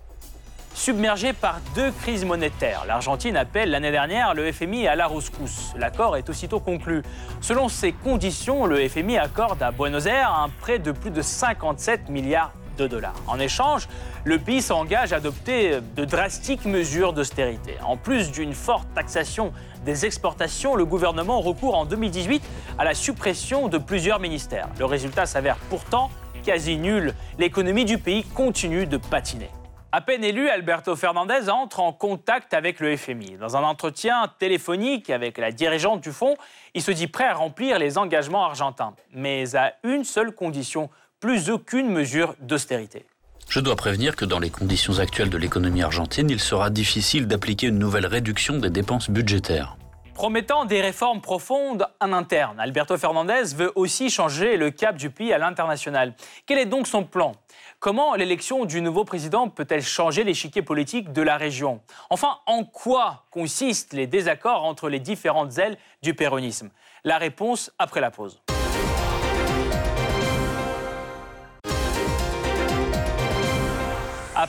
Submergé 0.75 1.33
par 1.33 1.61
deux 1.75 1.91
crises 1.91 2.25
monétaires, 2.25 2.85
l'Argentine 2.87 3.37
appelle 3.37 3.71
l'année 3.71 3.91
dernière 3.91 4.35
le 4.35 4.51
FMI 4.51 4.87
à 4.87 4.95
la 4.95 5.09
rescousse. 5.09 5.73
L'accord 5.77 6.17
est 6.17 6.31
aussitôt 6.31 6.61
conclu. 6.61 7.03
Selon 7.41 7.69
ces 7.69 7.93
conditions, 7.93 8.67
le 8.67 8.89
FMI 8.89 9.19
accorde 9.19 9.63
à 9.63 9.73
Buenos 9.73 10.07
Aires 10.07 10.33
un 10.33 10.49
prêt 10.49 10.79
de 10.79 10.93
plus 10.93 11.11
de 11.11 11.23
57 11.23 12.09
milliards 12.09 12.53
de 12.79 12.87
dollars. 12.87 13.17
En 13.27 13.39
échange, 13.39 13.89
le 14.25 14.39
pays 14.39 14.63
s'engage 14.63 15.13
à 15.13 15.17
adopter 15.17 15.81
de 15.97 16.05
drastiques 16.05 16.65
mesures 16.65 17.13
d'austérité. 17.13 17.77
En 17.85 17.97
plus 17.97 18.31
d'une 18.31 18.55
forte 18.55 18.89
taxation 18.95 19.53
des 19.85 20.07
exportations, 20.07 20.77
le 20.77 20.87
gouvernement 20.87 21.41
recourt 21.41 21.77
en 21.77 21.85
2018 21.85 22.43
à 22.79 22.85
la 22.85 22.95
suppression 22.95 23.69
de 23.69 23.77
plusieurs 23.77 24.21
ministères. 24.21 24.69
Le 24.79 24.87
résultat 24.87 25.27
s'avère 25.27 25.57
pourtant 25.69 26.11
quasi 26.43 26.79
nul. 26.79 27.15
L'économie 27.39 27.85
du 27.85 27.99
pays 27.99 28.25
continue 28.25 28.87
de 28.87 28.97
patiner. 28.97 29.51
À 29.93 30.01
peine 30.01 30.23
élu, 30.23 30.49
Alberto 30.49 30.95
Fernandez 30.95 31.51
entre 31.51 31.81
en 31.81 31.93
contact 31.93 32.55
avec 32.55 32.79
le 32.79 32.97
FMI. 32.97 33.39
Dans 33.41 33.57
un 33.57 33.63
entretien 33.65 34.31
téléphonique 34.39 35.11
avec 35.11 35.37
la 35.37 35.51
dirigeante 35.51 36.01
du 36.01 36.13
fonds, 36.13 36.37
il 36.75 36.83
se 36.83 36.93
dit 36.93 37.09
prêt 37.09 37.25
à 37.25 37.35
remplir 37.35 37.77
les 37.81 37.99
engagements 37.99 38.45
argentins, 38.45 38.95
mais 39.13 39.57
à 39.57 39.75
une 39.83 40.05
seule 40.05 40.31
condition, 40.31 40.91
plus 41.19 41.51
aucune 41.51 41.91
mesure 41.91 42.37
d'austérité. 42.41 43.05
Je 43.49 43.59
dois 43.59 43.75
prévenir 43.75 44.15
que 44.15 44.25
dans 44.25 44.39
les 44.39 44.51
conditions 44.51 45.01
actuelles 45.01 45.29
de 45.29 45.39
l'économie 45.39 45.83
argentine, 45.83 46.31
il 46.31 46.39
sera 46.39 46.71
difficile 46.71 47.27
d'appliquer 47.27 47.67
une 47.67 47.81
nouvelle 47.81 48.07
réduction 48.07 48.59
des 48.59 48.71
dépenses 48.71 49.11
budgétaires. 49.11 49.77
Promettant 50.21 50.67
des 50.67 50.83
réformes 50.83 51.23
profondes 51.23 51.87
en 51.99 52.13
interne, 52.13 52.61
Alberto 52.61 52.99
Fernandez 52.99 53.55
veut 53.57 53.73
aussi 53.75 54.11
changer 54.11 54.59
le 54.59 54.71
cap 54.71 54.97
du 54.97 55.09
pays 55.09 55.33
à 55.33 55.39
l'international. 55.39 56.13
Quel 56.45 56.59
est 56.59 56.67
donc 56.67 56.87
son 56.87 57.05
plan? 57.05 57.33
Comment 57.79 58.15
l'élection 58.15 58.67
du 58.67 58.83
nouveau 58.83 59.07
président 59.07 59.49
peut-elle 59.49 59.81
changer 59.81 60.23
l'échiquier 60.23 60.61
politique 60.61 61.15
de 61.15 61.23
la 61.23 61.39
région? 61.39 61.81
Enfin, 62.11 62.37
en 62.45 62.65
quoi 62.65 63.25
consistent 63.31 63.95
les 63.95 64.07
désaccords 64.07 64.67
entre 64.67 64.91
les 64.91 64.99
différentes 64.99 65.57
ailes 65.57 65.79
du 66.03 66.13
péronisme? 66.13 66.69
La 67.03 67.17
réponse 67.17 67.73
après 67.79 68.03
la 68.03 68.11
pause. 68.11 68.43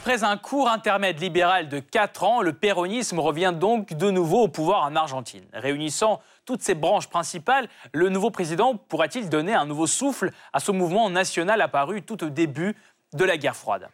Après 0.03 0.23
un 0.23 0.35
court 0.35 0.67
intermède 0.67 1.21
libéral 1.21 1.69
de 1.69 1.77
4 1.77 2.23
ans, 2.23 2.41
le 2.41 2.53
péronisme 2.53 3.19
revient 3.19 3.53
donc 3.55 3.93
de 3.93 4.09
nouveau 4.09 4.41
au 4.41 4.47
pouvoir 4.47 4.83
en 4.83 4.95
Argentine. 4.95 5.43
Réunissant 5.53 6.21
toutes 6.43 6.63
ses 6.63 6.73
branches 6.73 7.07
principales, 7.07 7.69
le 7.93 8.09
nouveau 8.09 8.31
président 8.31 8.75
pourra-t-il 8.75 9.29
donner 9.29 9.53
un 9.53 9.67
nouveau 9.67 9.85
souffle 9.85 10.31
à 10.53 10.59
ce 10.59 10.71
mouvement 10.71 11.11
national 11.11 11.61
apparu 11.61 12.01
tout 12.01 12.23
au 12.23 12.29
début 12.29 12.75
de 13.13 13.23
la 13.23 13.37
guerre 13.37 13.55
froide? 13.55 13.89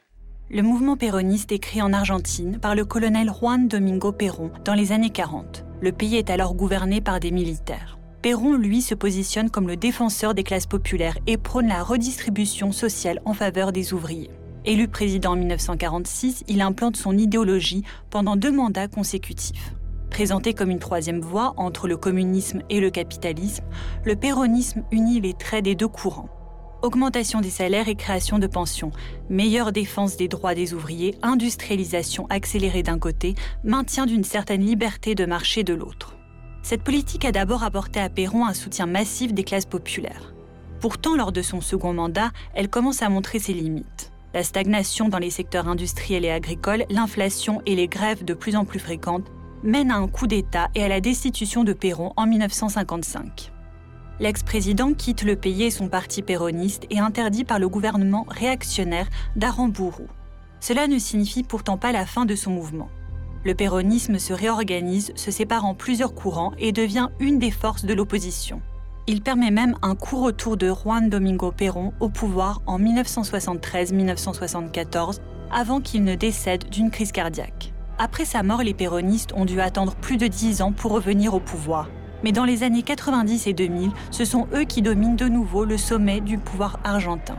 Le 0.49 0.61
mouvement 0.61 0.95
péroniste 0.95 1.51
est 1.51 1.59
créé 1.59 1.81
en 1.81 1.91
Argentine 1.91 2.57
par 2.57 2.73
le 2.73 2.85
colonel 2.85 3.29
Juan 3.29 3.67
Domingo 3.67 4.13
Perón 4.13 4.51
dans 4.63 4.75
les 4.75 4.93
années 4.93 5.09
40. 5.09 5.65
Le 5.81 5.91
pays 5.91 6.15
est 6.15 6.29
alors 6.29 6.55
gouverné 6.55 7.01
par 7.01 7.19
des 7.19 7.31
militaires. 7.31 7.97
Perón, 8.21 8.53
lui, 8.53 8.81
se 8.81 8.95
positionne 8.95 9.49
comme 9.49 9.67
le 9.67 9.75
défenseur 9.75 10.33
des 10.33 10.43
classes 10.45 10.67
populaires 10.67 11.17
et 11.27 11.35
prône 11.35 11.67
la 11.67 11.83
redistribution 11.83 12.71
sociale 12.71 13.21
en 13.25 13.33
faveur 13.33 13.73
des 13.73 13.93
ouvriers. 13.93 14.31
Élu 14.67 14.89
président 14.89 15.31
en 15.31 15.35
1946, 15.37 16.43
il 16.49 16.59
implante 16.59 16.97
son 16.97 17.17
idéologie 17.17 17.83
pendant 18.09 18.35
deux 18.35 18.51
mandats 18.51 18.89
consécutifs. 18.89 19.73
Présenté 20.09 20.53
comme 20.53 20.69
une 20.69 20.79
troisième 20.79 21.21
voie 21.21 21.53
entre 21.55 21.87
le 21.87 21.95
communisme 21.95 22.61
et 22.69 22.81
le 22.81 22.89
capitalisme, 22.89 23.63
le 24.03 24.17
péronisme 24.17 24.83
unit 24.91 25.21
les 25.21 25.33
traits 25.33 25.63
des 25.63 25.75
deux 25.75 25.87
courants 25.87 26.29
augmentation 26.83 27.41
des 27.41 27.49
salaires 27.49 27.87
et 27.87 27.95
création 27.95 28.37
de 28.39 28.45
pensions, 28.45 28.91
meilleure 29.29 29.71
défense 29.71 30.15
des 30.15 30.27
droits 30.27 30.53
des 30.53 30.75
ouvriers, 30.75 31.15
industrialisation 31.23 32.27
accélérée 32.29 32.83
d'un 32.83 32.99
côté, 32.99 33.33
maintien 33.63 34.05
d'une 34.05 34.23
certaine 34.23 34.63
liberté 34.63 35.15
de 35.15 35.25
marché 35.25 35.63
de 35.63 35.73
l'autre. 35.73 36.17
Cette 36.61 36.83
politique 36.83 37.25
a 37.25 37.31
d'abord 37.31 37.63
apporté 37.63 37.99
à 37.99 38.09
Perron 38.09 38.45
un 38.45 38.53
soutien 38.53 38.85
massif 38.85 39.33
des 39.33 39.43
classes 39.43 39.65
populaires. 39.65 40.33
Pourtant, 40.79 41.15
lors 41.15 41.31
de 41.31 41.41
son 41.41 41.61
second 41.61 41.93
mandat, 41.93 42.29
elle 42.53 42.69
commence 42.69 43.01
à 43.01 43.09
montrer 43.09 43.39
ses 43.39 43.53
limites. 43.53 44.11
La 44.33 44.43
stagnation 44.43 45.09
dans 45.09 45.19
les 45.19 45.29
secteurs 45.29 45.67
industriels 45.67 46.25
et 46.25 46.31
agricoles, 46.31 46.85
l'inflation 46.89 47.61
et 47.65 47.75
les 47.75 47.87
grèves 47.87 48.25
de 48.25 48.33
plus 48.33 48.55
en 48.55 48.65
plus 48.65 48.79
fréquentes 48.79 49.31
mènent 49.63 49.91
à 49.91 49.97
un 49.97 50.07
coup 50.07 50.27
d'État 50.27 50.69
et 50.75 50.83
à 50.83 50.87
la 50.87 51.01
destitution 51.01 51.63
de 51.63 51.73
Perron 51.73 52.13
en 52.15 52.27
1955 52.27 53.51
l'ex-président 54.19 54.93
quitte 54.93 55.23
le 55.23 55.35
pays 55.35 55.63
et 55.63 55.71
son 55.71 55.89
parti 55.89 56.21
péroniste 56.21 56.85
est 56.89 56.99
interdit 56.99 57.43
par 57.43 57.59
le 57.59 57.69
gouvernement 57.69 58.25
réactionnaire 58.29 59.07
d'Arambourou. 59.35 60.07
Cela 60.59 60.87
ne 60.87 60.97
signifie 60.97 61.43
pourtant 61.43 61.77
pas 61.77 61.91
la 61.91 62.05
fin 62.05 62.25
de 62.25 62.35
son 62.35 62.51
mouvement. 62.51 62.89
Le 63.45 63.53
péronisme 63.53 64.17
se 64.17 64.33
réorganise, 64.33 65.13
se 65.15 65.31
sépare 65.31 65.65
en 65.65 65.75
plusieurs 65.75 66.15
courants 66.15 66.53
et 66.57 66.71
devient 66.71 67.09
une 67.19 67.39
des 67.39 67.51
forces 67.51 67.85
de 67.85 67.93
l'opposition. 67.93 68.61
Il 69.09 69.21
permet 69.21 69.51
même 69.51 69.77
un 69.81 69.95
court 69.95 70.23
retour 70.23 70.57
de 70.57 70.67
Juan 70.67 71.09
Domingo 71.09 71.53
Perón 71.53 71.93
au 72.01 72.09
pouvoir 72.09 72.61
en 72.65 72.77
1973-1974, 72.77 75.19
avant 75.49 75.79
qu'il 75.79 76.03
ne 76.03 76.15
décède 76.15 76.69
d'une 76.69 76.91
crise 76.91 77.13
cardiaque. 77.13 77.71
Après 77.99 78.25
sa 78.25 78.43
mort, 78.43 78.63
les 78.63 78.73
péronistes 78.73 79.31
ont 79.33 79.45
dû 79.45 79.61
attendre 79.61 79.95
plus 79.95 80.17
de 80.17 80.27
10 80.27 80.61
ans 80.61 80.73
pour 80.73 80.91
revenir 80.91 81.33
au 81.33 81.39
pouvoir. 81.39 81.89
Mais 82.21 82.33
dans 82.33 82.43
les 82.43 82.63
années 82.63 82.83
90 82.83 83.47
et 83.47 83.53
2000, 83.53 83.91
ce 84.11 84.25
sont 84.25 84.45
eux 84.53 84.65
qui 84.65 84.81
dominent 84.81 85.15
de 85.15 85.29
nouveau 85.29 85.63
le 85.63 85.77
sommet 85.77 86.19
du 86.19 86.37
pouvoir 86.37 86.77
argentin. 86.83 87.37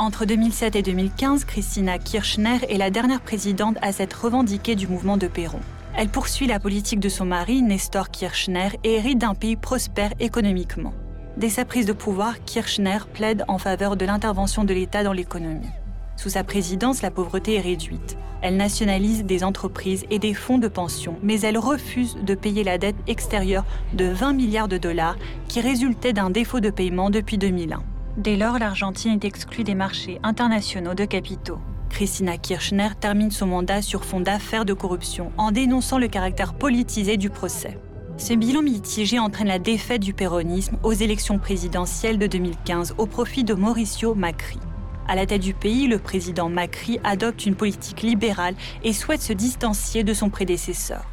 Entre 0.00 0.24
2007 0.24 0.74
et 0.74 0.82
2015, 0.82 1.44
Christina 1.44 2.00
Kirchner 2.00 2.58
est 2.68 2.78
la 2.78 2.90
dernière 2.90 3.20
présidente 3.20 3.76
à 3.80 3.92
s'être 3.92 4.24
revendiquée 4.24 4.74
du 4.74 4.88
mouvement 4.88 5.18
de 5.18 5.28
Perón. 5.28 5.60
Elle 5.98 6.10
poursuit 6.10 6.46
la 6.46 6.60
politique 6.60 7.00
de 7.00 7.08
son 7.08 7.24
mari, 7.24 7.62
Nestor 7.62 8.10
Kirchner, 8.10 8.68
et 8.84 8.96
hérite 8.96 9.16
d'un 9.16 9.34
pays 9.34 9.56
prospère 9.56 10.12
économiquement. 10.20 10.92
Dès 11.38 11.48
sa 11.48 11.64
prise 11.64 11.86
de 11.86 11.94
pouvoir, 11.94 12.44
Kirchner 12.44 12.98
plaide 13.14 13.44
en 13.48 13.56
faveur 13.56 13.96
de 13.96 14.04
l'intervention 14.04 14.64
de 14.64 14.74
l'État 14.74 15.02
dans 15.02 15.14
l'économie. 15.14 15.70
Sous 16.16 16.28
sa 16.28 16.44
présidence, 16.44 17.00
la 17.00 17.10
pauvreté 17.10 17.54
est 17.54 17.62
réduite. 17.62 18.18
Elle 18.42 18.58
nationalise 18.58 19.24
des 19.24 19.42
entreprises 19.42 20.04
et 20.10 20.18
des 20.18 20.34
fonds 20.34 20.58
de 20.58 20.68
pension, 20.68 21.16
mais 21.22 21.40
elle 21.40 21.56
refuse 21.56 22.18
de 22.22 22.34
payer 22.34 22.62
la 22.62 22.76
dette 22.76 22.96
extérieure 23.06 23.64
de 23.94 24.04
20 24.04 24.34
milliards 24.34 24.68
de 24.68 24.76
dollars 24.76 25.16
qui 25.48 25.62
résultait 25.62 26.12
d'un 26.12 26.28
défaut 26.28 26.60
de 26.60 26.68
paiement 26.68 27.08
depuis 27.08 27.38
2001. 27.38 27.82
Dès 28.18 28.36
lors, 28.36 28.58
l'Argentine 28.58 29.12
est 29.12 29.24
exclue 29.24 29.64
des 29.64 29.74
marchés 29.74 30.20
internationaux 30.22 30.94
de 30.94 31.06
capitaux. 31.06 31.58
Christina 31.90 32.36
Kirchner 32.36 32.88
termine 33.00 33.30
son 33.30 33.46
mandat 33.46 33.82
sur 33.82 34.04
fond 34.04 34.20
d'affaires 34.20 34.64
de 34.64 34.72
corruption 34.72 35.32
en 35.38 35.50
dénonçant 35.50 35.98
le 35.98 36.08
caractère 36.08 36.54
politisé 36.54 37.16
du 37.16 37.30
procès. 37.30 37.78
Ce 38.18 38.32
bilan 38.32 38.62
mitigé 38.62 39.18
entraîne 39.18 39.48
la 39.48 39.58
défaite 39.58 40.00
du 40.00 40.14
péronisme 40.14 40.78
aux 40.82 40.92
élections 40.92 41.38
présidentielles 41.38 42.18
de 42.18 42.26
2015 42.26 42.94
au 42.98 43.06
profit 43.06 43.44
de 43.44 43.54
Mauricio 43.54 44.14
Macri. 44.14 44.58
À 45.06 45.14
la 45.14 45.26
tête 45.26 45.42
du 45.42 45.54
pays, 45.54 45.86
le 45.86 45.98
président 45.98 46.48
Macri 46.48 46.98
adopte 47.04 47.46
une 47.46 47.54
politique 47.54 48.02
libérale 48.02 48.54
et 48.82 48.92
souhaite 48.92 49.22
se 49.22 49.32
distancier 49.32 50.02
de 50.02 50.14
son 50.14 50.30
prédécesseur. 50.30 51.04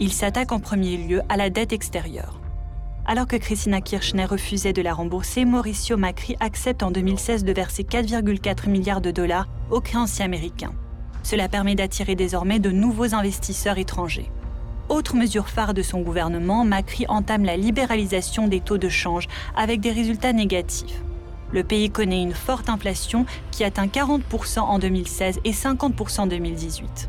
Il 0.00 0.12
s'attaque 0.12 0.52
en 0.52 0.60
premier 0.60 0.96
lieu 0.96 1.22
à 1.28 1.36
la 1.36 1.48
dette 1.48 1.72
extérieure. 1.72 2.41
Alors 3.04 3.26
que 3.26 3.36
Christina 3.36 3.80
Kirchner 3.80 4.26
refusait 4.26 4.72
de 4.72 4.80
la 4.80 4.94
rembourser, 4.94 5.44
Mauricio 5.44 5.96
Macri 5.96 6.36
accepte 6.38 6.84
en 6.84 6.92
2016 6.92 7.42
de 7.42 7.52
verser 7.52 7.82
4,4 7.82 8.70
milliards 8.70 9.00
de 9.00 9.10
dollars 9.10 9.48
aux 9.70 9.80
créanciers 9.80 10.24
américains. 10.24 10.72
Cela 11.24 11.48
permet 11.48 11.74
d'attirer 11.74 12.14
désormais 12.14 12.60
de 12.60 12.70
nouveaux 12.70 13.12
investisseurs 13.12 13.78
étrangers. 13.78 14.30
Autre 14.88 15.16
mesure 15.16 15.48
phare 15.48 15.74
de 15.74 15.82
son 15.82 16.00
gouvernement, 16.00 16.64
Macri 16.64 17.04
entame 17.08 17.44
la 17.44 17.56
libéralisation 17.56 18.46
des 18.46 18.60
taux 18.60 18.78
de 18.78 18.88
change 18.88 19.26
avec 19.56 19.80
des 19.80 19.90
résultats 19.90 20.32
négatifs. 20.32 21.02
Le 21.50 21.64
pays 21.64 21.90
connaît 21.90 22.22
une 22.22 22.34
forte 22.34 22.68
inflation 22.68 23.26
qui 23.50 23.64
atteint 23.64 23.86
40% 23.86 24.60
en 24.60 24.78
2016 24.78 25.40
et 25.44 25.52
50% 25.52 26.20
en 26.20 26.26
2018. 26.28 27.08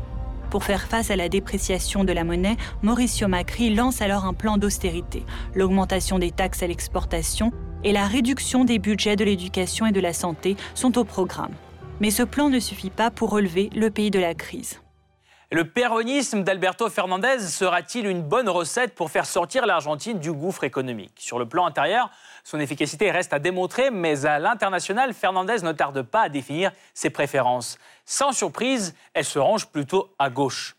Pour 0.54 0.62
faire 0.62 0.86
face 0.86 1.10
à 1.10 1.16
la 1.16 1.28
dépréciation 1.28 2.04
de 2.04 2.12
la 2.12 2.22
monnaie, 2.22 2.56
Mauricio 2.82 3.26
Macri 3.26 3.74
lance 3.74 4.00
alors 4.00 4.24
un 4.24 4.34
plan 4.34 4.56
d'austérité, 4.56 5.24
l'augmentation 5.52 6.20
des 6.20 6.30
taxes 6.30 6.62
à 6.62 6.68
l'exportation 6.68 7.50
et 7.82 7.90
la 7.90 8.06
réduction 8.06 8.64
des 8.64 8.78
budgets 8.78 9.16
de 9.16 9.24
l'éducation 9.24 9.86
et 9.86 9.90
de 9.90 9.98
la 9.98 10.12
santé 10.12 10.54
sont 10.76 10.96
au 10.96 11.02
programme. 11.02 11.50
Mais 11.98 12.12
ce 12.12 12.22
plan 12.22 12.50
ne 12.50 12.60
suffit 12.60 12.90
pas 12.90 13.10
pour 13.10 13.30
relever 13.30 13.68
le 13.74 13.90
pays 13.90 14.12
de 14.12 14.20
la 14.20 14.34
crise. 14.34 14.78
Le 15.54 15.62
péronisme 15.62 16.42
d'Alberto 16.42 16.90
Fernandez 16.90 17.38
sera-t-il 17.38 18.08
une 18.08 18.22
bonne 18.22 18.48
recette 18.48 18.92
pour 18.96 19.08
faire 19.12 19.24
sortir 19.24 19.66
l'Argentine 19.66 20.18
du 20.18 20.32
gouffre 20.32 20.64
économique? 20.64 21.12
Sur 21.20 21.38
le 21.38 21.46
plan 21.46 21.64
intérieur, 21.64 22.10
son 22.42 22.58
efficacité 22.58 23.12
reste 23.12 23.32
à 23.32 23.38
démontrer, 23.38 23.92
mais 23.92 24.26
à 24.26 24.40
l'international, 24.40 25.14
Fernandez 25.14 25.62
ne 25.62 25.70
tarde 25.70 26.02
pas 26.02 26.22
à 26.22 26.28
définir 26.28 26.72
ses 26.92 27.08
préférences. 27.08 27.78
Sans 28.04 28.32
surprise, 28.32 28.96
elle 29.12 29.24
se 29.24 29.38
range 29.38 29.68
plutôt 29.68 30.12
à 30.18 30.28
gauche. 30.28 30.74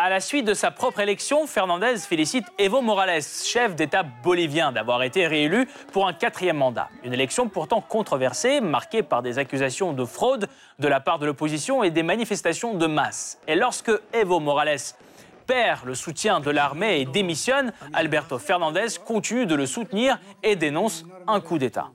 À 0.00 0.10
la 0.10 0.20
suite 0.20 0.44
de 0.44 0.54
sa 0.54 0.70
propre 0.70 1.00
élection, 1.00 1.48
Fernandez 1.48 1.96
félicite 1.98 2.46
Evo 2.56 2.82
Morales, 2.82 3.20
chef 3.20 3.74
d'État 3.74 4.04
bolivien, 4.04 4.70
d'avoir 4.70 5.02
été 5.02 5.26
réélu 5.26 5.66
pour 5.92 6.06
un 6.06 6.12
quatrième 6.12 6.58
mandat. 6.58 6.88
Une 7.02 7.12
élection 7.12 7.48
pourtant 7.48 7.80
controversée, 7.80 8.60
marquée 8.60 9.02
par 9.02 9.22
des 9.22 9.40
accusations 9.40 9.92
de 9.92 10.04
fraude 10.04 10.46
de 10.78 10.86
la 10.86 11.00
part 11.00 11.18
de 11.18 11.26
l'opposition 11.26 11.82
et 11.82 11.90
des 11.90 12.04
manifestations 12.04 12.74
de 12.74 12.86
masse. 12.86 13.40
Et 13.48 13.56
lorsque 13.56 13.90
Evo 14.12 14.38
Morales 14.38 14.94
perd 15.48 15.84
le 15.84 15.96
soutien 15.96 16.38
de 16.38 16.52
l'armée 16.52 17.00
et 17.00 17.04
démissionne, 17.04 17.72
Alberto 17.92 18.38
Fernandez 18.38 19.00
continue 19.04 19.46
de 19.46 19.56
le 19.56 19.66
soutenir 19.66 20.20
et 20.44 20.54
dénonce 20.54 21.06
un 21.26 21.40
coup 21.40 21.58
d'État. 21.58 21.88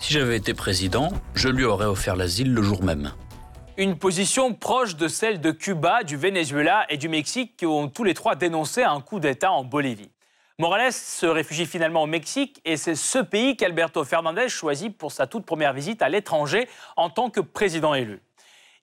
Si 0.00 0.12
j'avais 0.12 0.36
été 0.36 0.54
président, 0.54 1.08
je 1.34 1.48
lui 1.48 1.64
aurais 1.64 1.86
offert 1.86 2.14
l'asile 2.14 2.54
le 2.54 2.62
jour 2.62 2.84
même. 2.84 3.10
Une 3.80 3.96
position 3.96 4.52
proche 4.52 4.96
de 4.96 5.08
celle 5.08 5.40
de 5.40 5.52
Cuba, 5.52 6.02
du 6.02 6.18
Venezuela 6.18 6.84
et 6.90 6.98
du 6.98 7.08
Mexique 7.08 7.56
qui 7.56 7.64
ont 7.64 7.88
tous 7.88 8.04
les 8.04 8.12
trois 8.12 8.34
dénoncé 8.34 8.82
un 8.82 9.00
coup 9.00 9.20
d'État 9.20 9.52
en 9.52 9.64
Bolivie. 9.64 10.10
Morales 10.58 10.92
se 10.92 11.24
réfugie 11.24 11.64
finalement 11.64 12.02
au 12.02 12.06
Mexique 12.06 12.60
et 12.66 12.76
c'est 12.76 12.94
ce 12.94 13.20
pays 13.20 13.56
qu'Alberto 13.56 14.04
Fernandez 14.04 14.50
choisit 14.50 14.94
pour 14.94 15.12
sa 15.12 15.26
toute 15.26 15.46
première 15.46 15.72
visite 15.72 16.02
à 16.02 16.10
l'étranger 16.10 16.68
en 16.98 17.08
tant 17.08 17.30
que 17.30 17.40
président 17.40 17.94
élu. 17.94 18.20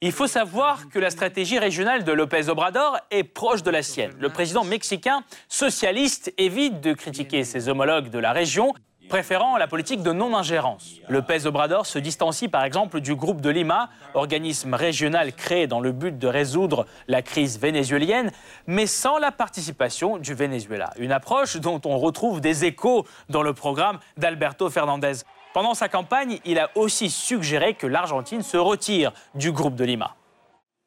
Il 0.01 0.12
faut 0.12 0.25
savoir 0.25 0.89
que 0.89 0.97
la 0.97 1.12
stratégie 1.12 1.60
régionale 1.60 2.03
de 2.03 2.12
López 2.12 2.49
Obrador 2.49 2.97
est 3.12 3.23
proche 3.23 3.62
de 3.62 3.69
la 3.69 3.83
sienne. 3.83 4.15
Le 4.19 4.29
président 4.29 4.63
mexicain 4.63 5.23
socialiste 5.47 6.33
évite 6.39 6.81
de 6.81 6.93
critiquer 6.93 7.43
ses 7.43 7.69
homologues 7.69 8.10
de 8.10 8.17
la 8.17 8.31
région 8.31 8.73
préférant 9.07 9.57
la 9.57 9.67
politique 9.67 10.03
de 10.03 10.11
non-ingérence. 10.11 10.95
Le 11.07 11.21
PES 11.21 11.45
Obrador 11.45 11.85
se 11.85 11.99
distancie 11.99 12.47
par 12.47 12.63
exemple 12.63 12.99
du 12.99 13.15
groupe 13.15 13.41
de 13.41 13.49
Lima, 13.49 13.89
organisme 14.13 14.73
régional 14.73 15.33
créé 15.33 15.67
dans 15.67 15.79
le 15.79 15.91
but 15.91 16.17
de 16.17 16.27
résoudre 16.27 16.85
la 17.07 17.21
crise 17.21 17.59
vénézuélienne, 17.59 18.31
mais 18.67 18.85
sans 18.85 19.17
la 19.17 19.31
participation 19.31 20.17
du 20.17 20.33
Venezuela. 20.33 20.91
Une 20.97 21.11
approche 21.11 21.57
dont 21.57 21.81
on 21.85 21.97
retrouve 21.97 22.41
des 22.41 22.65
échos 22.65 23.05
dans 23.29 23.43
le 23.43 23.53
programme 23.53 23.99
d'Alberto 24.17 24.69
Fernandez. 24.69 25.23
Pendant 25.53 25.73
sa 25.73 25.89
campagne, 25.89 26.39
il 26.45 26.59
a 26.59 26.69
aussi 26.75 27.09
suggéré 27.09 27.73
que 27.73 27.87
l'Argentine 27.87 28.43
se 28.43 28.57
retire 28.57 29.11
du 29.33 29.51
groupe 29.51 29.75
de 29.75 29.85
Lima. 29.85 30.15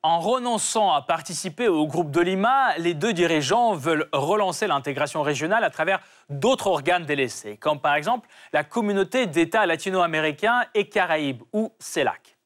En 0.02 0.18
renonçant 0.20 0.94
à 0.94 1.02
participer 1.02 1.68
au 1.68 1.86
groupe 1.86 2.10
de 2.10 2.22
Lima, 2.22 2.74
les 2.78 2.94
deux 2.94 3.12
dirigeants 3.12 3.74
veulent 3.74 4.08
relancer 4.14 4.66
l'intégration 4.66 5.20
régionale 5.20 5.62
à 5.62 5.68
travers 5.68 6.00
d'autres 6.30 6.68
organes 6.68 7.04
délaissés, 7.04 7.58
comme 7.58 7.80
par 7.80 7.96
exemple 7.96 8.26
la 8.54 8.64
communauté 8.64 9.26
d'États 9.26 9.66
latino-américains 9.66 10.64
et 10.74 10.88
caraïbes, 10.88 11.42
ou 11.52 11.74
CELAC. 11.78 12.38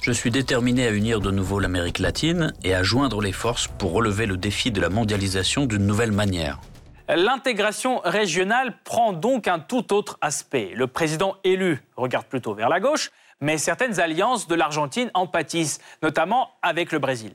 Je 0.00 0.12
suis 0.12 0.30
déterminé 0.30 0.86
à 0.86 0.92
unir 0.92 1.18
de 1.18 1.32
nouveau 1.32 1.58
l'Amérique 1.58 1.98
latine 1.98 2.52
et 2.62 2.76
à 2.76 2.84
joindre 2.84 3.20
les 3.20 3.32
forces 3.32 3.66
pour 3.66 3.90
relever 3.90 4.26
le 4.26 4.36
défi 4.36 4.70
de 4.70 4.80
la 4.80 4.88
mondialisation 4.88 5.66
d'une 5.66 5.88
nouvelle 5.88 6.12
manière. 6.12 6.60
L'intégration 7.08 8.00
régionale 8.04 8.76
prend 8.84 9.12
donc 9.12 9.48
un 9.48 9.58
tout 9.58 9.92
autre 9.92 10.16
aspect. 10.20 10.70
Le 10.76 10.86
président 10.86 11.34
élu 11.42 11.82
regarde 11.96 12.26
plutôt 12.26 12.54
vers 12.54 12.68
la 12.68 12.78
gauche, 12.78 13.10
mais 13.40 13.58
certaines 13.58 14.00
alliances 14.00 14.46
de 14.46 14.54
l'Argentine 14.54 15.10
en 15.14 15.26
pâtissent, 15.26 15.80
notamment 16.02 16.50
avec 16.62 16.92
le 16.92 16.98
Brésil. 16.98 17.32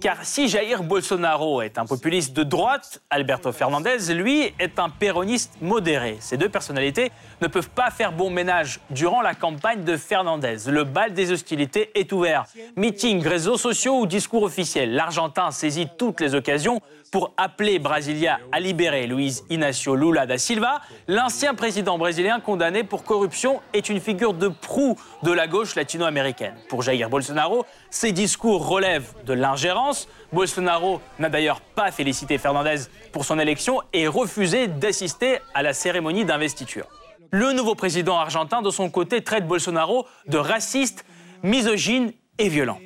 Car 0.00 0.24
si 0.24 0.48
Jair 0.48 0.82
Bolsonaro 0.82 1.62
est 1.62 1.78
un 1.78 1.86
populiste 1.86 2.34
de 2.34 2.42
droite, 2.42 3.00
Alberto 3.08 3.50
Fernandez, 3.50 4.12
lui, 4.12 4.52
est 4.58 4.78
un 4.78 4.90
péroniste 4.90 5.54
modéré. 5.62 6.18
Ces 6.20 6.36
deux 6.36 6.48
personnalités 6.48 7.10
ne 7.40 7.46
peuvent 7.46 7.70
pas 7.70 7.90
faire 7.90 8.12
bon 8.12 8.28
ménage 8.30 8.80
durant 8.90 9.22
la 9.22 9.34
campagne 9.34 9.84
de 9.84 9.96
Fernandez. 9.96 10.56
Le 10.66 10.84
bal 10.84 11.14
des 11.14 11.32
hostilités 11.32 11.98
est 11.98 12.12
ouvert. 12.12 12.44
Meetings, 12.76 13.26
réseaux 13.26 13.56
sociaux 13.56 14.00
ou 14.00 14.06
discours 14.06 14.42
officiels, 14.42 14.94
l'Argentin 14.94 15.50
saisit 15.50 15.88
toutes 15.96 16.20
les 16.20 16.34
occasions 16.34 16.80
pour 17.14 17.32
appeler 17.36 17.78
Brasilia 17.78 18.40
à 18.50 18.58
libérer 18.58 19.06
Luiz 19.06 19.44
Inácio 19.48 19.94
Lula 19.94 20.26
da 20.26 20.36
Silva. 20.36 20.80
L'ancien 21.06 21.54
président 21.54 21.96
brésilien 21.96 22.40
condamné 22.40 22.82
pour 22.82 23.04
corruption 23.04 23.60
est 23.72 23.88
une 23.88 24.00
figure 24.00 24.34
de 24.34 24.48
proue 24.48 24.98
de 25.22 25.30
la 25.30 25.46
gauche 25.46 25.76
latino-américaine. 25.76 26.56
Pour 26.68 26.82
Jair 26.82 27.08
Bolsonaro, 27.08 27.66
ses 27.88 28.10
discours 28.10 28.66
relèvent 28.66 29.14
de 29.26 29.32
l'ingérence. 29.32 30.08
Bolsonaro 30.32 31.00
n'a 31.20 31.28
d'ailleurs 31.28 31.60
pas 31.60 31.92
félicité 31.92 32.36
Fernandez 32.36 32.88
pour 33.12 33.24
son 33.24 33.38
élection 33.38 33.80
et 33.92 34.08
refusé 34.08 34.66
d'assister 34.66 35.38
à 35.54 35.62
la 35.62 35.72
cérémonie 35.72 36.24
d'investiture. 36.24 36.88
Le 37.30 37.52
nouveau 37.52 37.76
président 37.76 38.18
argentin, 38.18 38.60
de 38.60 38.70
son 38.70 38.90
côté, 38.90 39.22
traite 39.22 39.46
Bolsonaro 39.46 40.04
de 40.26 40.38
raciste, 40.38 41.04
misogyne 41.44 42.10
et 42.38 42.48
violent. 42.48 42.80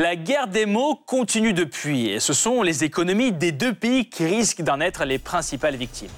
La 0.00 0.14
guerre 0.14 0.46
des 0.46 0.64
mots 0.64 0.94
continue 0.94 1.52
depuis 1.52 2.06
et 2.06 2.20
ce 2.20 2.32
sont 2.32 2.62
les 2.62 2.84
économies 2.84 3.32
des 3.32 3.50
deux 3.50 3.74
pays 3.74 4.08
qui 4.08 4.24
risquent 4.26 4.62
d'en 4.62 4.78
être 4.78 5.04
les 5.04 5.18
principales 5.18 5.74
victimes. 5.74 6.12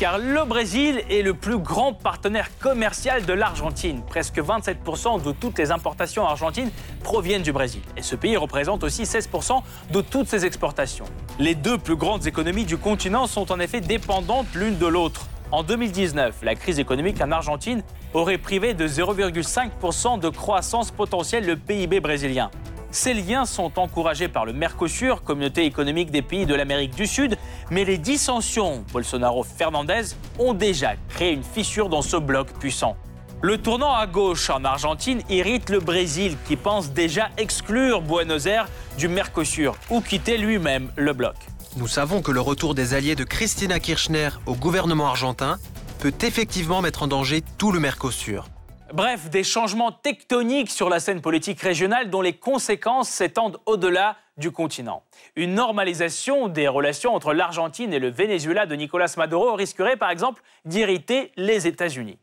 Car 0.00 0.18
le 0.18 0.44
Brésil 0.44 1.04
est 1.08 1.22
le 1.22 1.32
plus 1.34 1.58
grand 1.58 1.92
partenaire 1.92 2.48
commercial 2.58 3.24
de 3.24 3.32
l'Argentine. 3.32 4.02
Presque 4.04 4.40
27% 4.40 5.22
de 5.22 5.30
toutes 5.30 5.58
les 5.58 5.70
importations 5.70 6.26
argentines 6.26 6.72
proviennent 7.04 7.42
du 7.42 7.52
Brésil. 7.52 7.82
Et 7.96 8.02
ce 8.02 8.16
pays 8.16 8.36
représente 8.36 8.82
aussi 8.82 9.04
16% 9.04 9.62
de 9.92 10.00
toutes 10.00 10.26
ses 10.26 10.44
exportations. 10.44 11.06
Les 11.38 11.54
deux 11.54 11.78
plus 11.78 11.94
grandes 11.94 12.26
économies 12.26 12.64
du 12.64 12.78
continent 12.78 13.28
sont 13.28 13.52
en 13.52 13.60
effet 13.60 13.80
dépendantes 13.80 14.52
l'une 14.56 14.76
de 14.76 14.86
l'autre. 14.88 15.28
En 15.52 15.62
2019, 15.62 16.38
la 16.42 16.56
crise 16.56 16.80
économique 16.80 17.20
en 17.20 17.30
Argentine 17.30 17.84
aurait 18.12 18.38
privé 18.38 18.74
de 18.74 18.88
0,5% 18.88 20.18
de 20.18 20.28
croissance 20.30 20.90
potentielle 20.90 21.46
le 21.46 21.56
PIB 21.56 22.00
brésilien. 22.00 22.50
Ces 22.90 23.12
liens 23.12 23.44
sont 23.44 23.78
encouragés 23.78 24.28
par 24.28 24.46
le 24.46 24.54
Mercosur, 24.54 25.22
communauté 25.22 25.66
économique 25.66 26.10
des 26.10 26.22
pays 26.22 26.46
de 26.46 26.54
l'Amérique 26.54 26.94
du 26.94 27.06
Sud, 27.06 27.36
mais 27.70 27.84
les 27.84 27.98
dissensions 27.98 28.82
Bolsonaro-Fernandez 28.92 30.14
ont 30.38 30.54
déjà 30.54 30.94
créé 31.10 31.32
une 31.32 31.44
fissure 31.44 31.90
dans 31.90 32.00
ce 32.00 32.16
bloc 32.16 32.48
puissant. 32.58 32.96
Le 33.42 33.58
tournant 33.58 33.94
à 33.94 34.06
gauche 34.06 34.48
en 34.48 34.64
Argentine 34.64 35.20
irrite 35.28 35.68
le 35.68 35.80
Brésil 35.80 36.36
qui 36.46 36.56
pense 36.56 36.90
déjà 36.90 37.28
exclure 37.36 38.00
Buenos 38.00 38.46
Aires 38.46 38.68
du 38.96 39.06
Mercosur 39.06 39.76
ou 39.90 40.00
quitter 40.00 40.38
lui-même 40.38 40.90
le 40.96 41.12
bloc. 41.12 41.36
Nous 41.76 41.86
savons 41.86 42.22
que 42.22 42.32
le 42.32 42.40
retour 42.40 42.74
des 42.74 42.94
alliés 42.94 43.14
de 43.14 43.22
Christina 43.22 43.78
Kirchner 43.78 44.30
au 44.46 44.54
gouvernement 44.54 45.06
argentin 45.06 45.58
peut 46.00 46.14
effectivement 46.22 46.80
mettre 46.80 47.02
en 47.02 47.06
danger 47.06 47.42
tout 47.58 47.70
le 47.70 47.80
Mercosur. 47.80 48.48
Bref, 48.92 49.28
des 49.28 49.44
changements 49.44 49.92
tectoniques 49.92 50.70
sur 50.70 50.88
la 50.88 50.98
scène 50.98 51.20
politique 51.20 51.60
régionale 51.60 52.08
dont 52.08 52.22
les 52.22 52.32
conséquences 52.32 53.10
s'étendent 53.10 53.58
au-delà 53.66 54.16
du 54.38 54.50
continent. 54.50 55.02
Une 55.36 55.54
normalisation 55.54 56.48
des 56.48 56.68
relations 56.68 57.14
entre 57.14 57.34
l'Argentine 57.34 57.92
et 57.92 57.98
le 57.98 58.08
Venezuela 58.08 58.64
de 58.64 58.74
Nicolas 58.74 59.12
Maduro 59.18 59.54
risquerait 59.54 59.98
par 59.98 60.10
exemple 60.10 60.42
d'irriter 60.64 61.32
les 61.36 61.66
États-Unis. 61.66 62.18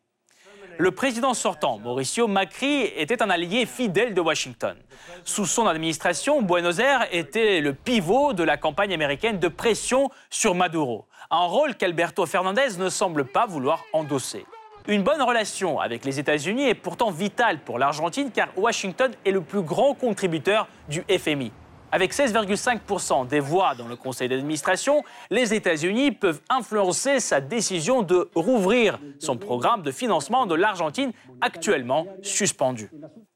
Le 0.77 0.91
président 0.91 1.33
sortant, 1.35 1.77
Mauricio 1.77 2.27
Macri, 2.27 2.81
était 2.97 3.21
un 3.21 3.29
allié 3.29 3.65
fidèle 3.65 4.13
de 4.13 4.19
Washington. 4.19 4.75
Sous 5.23 5.45
son 5.45 5.67
administration, 5.67 6.41
Buenos 6.41 6.79
Aires 6.79 7.07
était 7.11 7.61
le 7.61 7.73
pivot 7.73 8.33
de 8.33 8.43
la 8.43 8.57
campagne 8.57 8.93
américaine 8.93 9.39
de 9.39 9.47
pression 9.47 10.09
sur 10.29 10.55
Maduro, 10.55 11.05
un 11.29 11.45
rôle 11.45 11.75
qu'Alberto 11.75 12.25
Fernandez 12.25 12.77
ne 12.77 12.89
semble 12.89 13.25
pas 13.25 13.45
vouloir 13.45 13.83
endosser. 13.93 14.45
Une 14.87 15.01
bonne 15.01 15.21
relation 15.21 15.79
avec 15.79 16.05
les 16.05 16.19
États-Unis 16.19 16.69
est 16.69 16.75
pourtant 16.75 17.09
vitale 17.09 17.57
pour 17.57 17.79
l'Argentine 17.79 18.29
car 18.31 18.49
Washington 18.55 19.11
est 19.25 19.31
le 19.31 19.41
plus 19.41 19.63
grand 19.63 19.95
contributeur 19.95 20.67
du 20.87 21.03
FMI. 21.09 21.51
Avec 21.91 22.13
16,5% 22.13 23.27
des 23.27 23.39
voix 23.39 23.73
dans 23.73 23.87
le 23.87 23.95
conseil 23.95 24.29
d'administration, 24.29 25.03
les 25.31 25.55
États-Unis 25.55 26.11
peuvent 26.11 26.39
influencer 26.49 27.19
sa 27.19 27.41
décision 27.41 28.03
de 28.03 28.29
rouvrir 28.35 28.99
son 29.19 29.37
programme 29.37 29.81
de 29.81 29.91
financement 29.91 30.45
de 30.45 30.53
l'Argentine 30.53 31.13
actuellement 31.41 32.05
suspendu. 32.21 32.91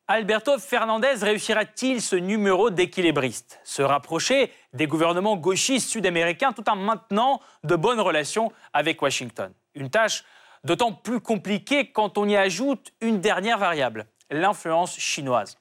Alberto 0.07 0.59
Fernandez 0.59 1.15
réussira-t-il 1.21 1.99
ce 1.99 2.15
numéro 2.15 2.69
d'équilibriste? 2.69 3.59
Se 3.63 3.81
rapprocher 3.81 4.51
des 4.73 4.85
gouvernements 4.85 5.37
gauchistes 5.37 5.89
sud-américains 5.89 6.51
tout 6.51 6.69
en 6.69 6.75
maintenant 6.75 7.39
de 7.63 7.75
bonnes 7.75 7.99
relations 7.99 8.51
avec 8.73 9.01
Washington? 9.01 9.51
Une 9.73 9.89
tâche 9.89 10.23
d'autant 10.63 10.91
plus 10.91 11.19
compliqué 11.19 11.91
quand 11.91 12.17
on 12.17 12.27
y 12.27 12.35
ajoute 12.35 12.93
une 13.01 13.19
dernière 13.19 13.57
variable, 13.57 14.05
l'influence 14.29 14.97
chinoise. 14.97 15.57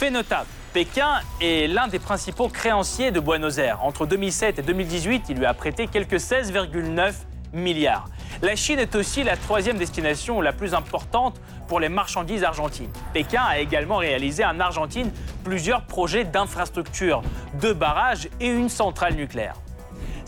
Fait 0.00 0.10
notable, 0.10 0.48
Pékin 0.72 1.20
est 1.40 1.66
l'un 1.66 1.88
des 1.88 1.98
principaux 1.98 2.48
créanciers 2.48 3.10
de 3.10 3.20
Buenos 3.20 3.58
Aires. 3.58 3.84
Entre 3.84 4.06
2007 4.06 4.60
et 4.60 4.62
2018, 4.62 5.26
il 5.28 5.36
lui 5.36 5.44
a 5.44 5.52
prêté 5.52 5.88
quelques 5.88 6.14
16,9 6.14 7.12
milliards. 7.52 8.08
La 8.42 8.56
Chine 8.56 8.78
est 8.78 8.94
aussi 8.94 9.22
la 9.22 9.36
troisième 9.36 9.76
destination 9.76 10.40
la 10.40 10.52
plus 10.52 10.72
importante 10.72 11.40
pour 11.68 11.80
les 11.80 11.88
marchandises 11.88 12.44
argentines. 12.44 12.90
Pékin 13.12 13.42
a 13.42 13.58
également 13.58 13.96
réalisé 13.96 14.44
en 14.44 14.58
Argentine 14.60 15.12
plusieurs 15.44 15.82
projets 15.82 16.24
d'infrastructures, 16.24 17.22
deux 17.60 17.74
barrages 17.74 18.28
et 18.40 18.48
une 18.48 18.68
centrale 18.68 19.14
nucléaire. 19.14 19.56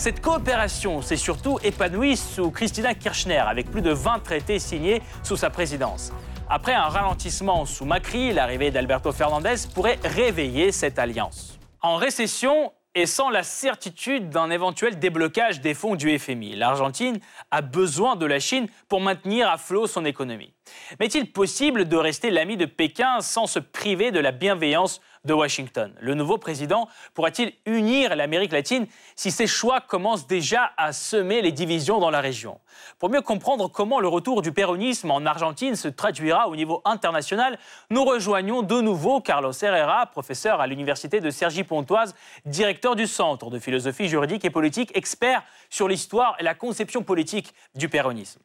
Cette 0.03 0.21
coopération 0.21 1.01
s'est 1.01 1.17
surtout 1.17 1.61
épanouie 1.63 2.17
sous 2.17 2.51
Christina 2.51 2.93
Kirchner, 2.93 3.37
avec 3.37 3.71
plus 3.71 3.83
de 3.83 3.93
20 3.93 4.19
traités 4.19 4.59
signés 4.59 5.01
sous 5.23 5.37
sa 5.37 5.49
présidence. 5.49 6.13
Après 6.51 6.75
un 6.75 6.89
ralentissement 6.89 7.65
sous 7.67 7.85
Macri, 7.85 8.33
l'arrivée 8.33 8.73
d'Alberto 8.73 9.13
Fernandez 9.13 9.55
pourrait 9.73 10.01
réveiller 10.03 10.73
cette 10.73 10.99
alliance. 10.99 11.57
En 11.83 11.95
récession, 11.95 12.73
et 12.95 13.07
sans 13.07 13.31
la 13.31 13.43
certitude 13.43 14.29
d'un 14.29 14.51
éventuel 14.51 14.99
déblocage 14.99 15.61
des 15.61 15.73
fonds 15.73 15.95
du 15.95 16.19
FMI. 16.19 16.57
L'Argentine 16.57 17.21
a 17.51 17.63
besoin 17.63 18.17
de 18.17 18.27
la 18.27 18.39
Chine 18.39 18.69
pour 18.89 19.01
maintenir 19.01 19.49
à 19.49 19.57
flot 19.57 19.87
son 19.87 20.05
économie. 20.05 20.53
Mais 21.01 21.07
est-il 21.07 21.33
possible 21.33 21.89
de 21.89 21.97
rester 21.97 22.31
l'ami 22.31 22.57
de 22.57 22.67
Pékin 22.67 23.21
sans 23.21 23.47
se 23.47 23.59
priver 23.59 24.11
de 24.11 24.21
la 24.21 24.33
bienveillance 24.33 25.01
de 25.25 25.33
Washington. 25.33 25.95
Le 26.01 26.15
nouveau 26.15 26.39
président 26.39 26.89
pourra-t-il 27.15 27.53
unir 27.67 28.17
l'Amérique 28.17 28.53
latine 28.53 28.87
si 29.15 29.31
ses 29.31 29.47
choix 29.47 29.81
commencent 29.81 30.27
déjà 30.27 30.73
à 30.77 30.93
semer 30.93 31.43
les 31.43 31.53
divisions 31.53 32.01
dans 32.01 32.11
la 32.11 32.21
région? 32.21 32.59
Pour 32.99 33.09
mieux 33.09 33.21
comprendre 33.21 33.69
comment 33.69 34.01
le 34.01 34.09
retour 34.09 34.43
du 34.43 34.53
péronisme 34.53 35.11
en 35.11 35.25
Argentine 35.25 35.77
se 35.77 35.89
traduira 35.89 36.49
au 36.49 36.57
niveau 36.57 36.83
international, 36.85 37.59
nous 37.91 38.05
rejoignons 38.05 38.63
de 38.63 38.81
nouveau 38.81 39.21
Carlos 39.21 39.53
Herrera, 39.53 40.07
professeur 40.07 40.61
à 40.61 40.67
l'université 40.67 41.21
de 41.21 41.31
Cergy-Pontoise, 41.31 42.15
directeur 42.45 42.97
du 42.97 43.07
Centre 43.07 43.51
de 43.51 43.59
philosophie 43.59 44.09
juridique 44.09 44.45
et 44.45 44.51
politique, 44.51 44.91
expert 44.97 45.45
sur 45.71 45.87
l'histoire 45.89 46.37
et 46.41 46.43
la 46.43 46.55
conception 46.55 47.03
politique 47.03 47.55
du 47.75 47.89
péronisme. 47.89 48.41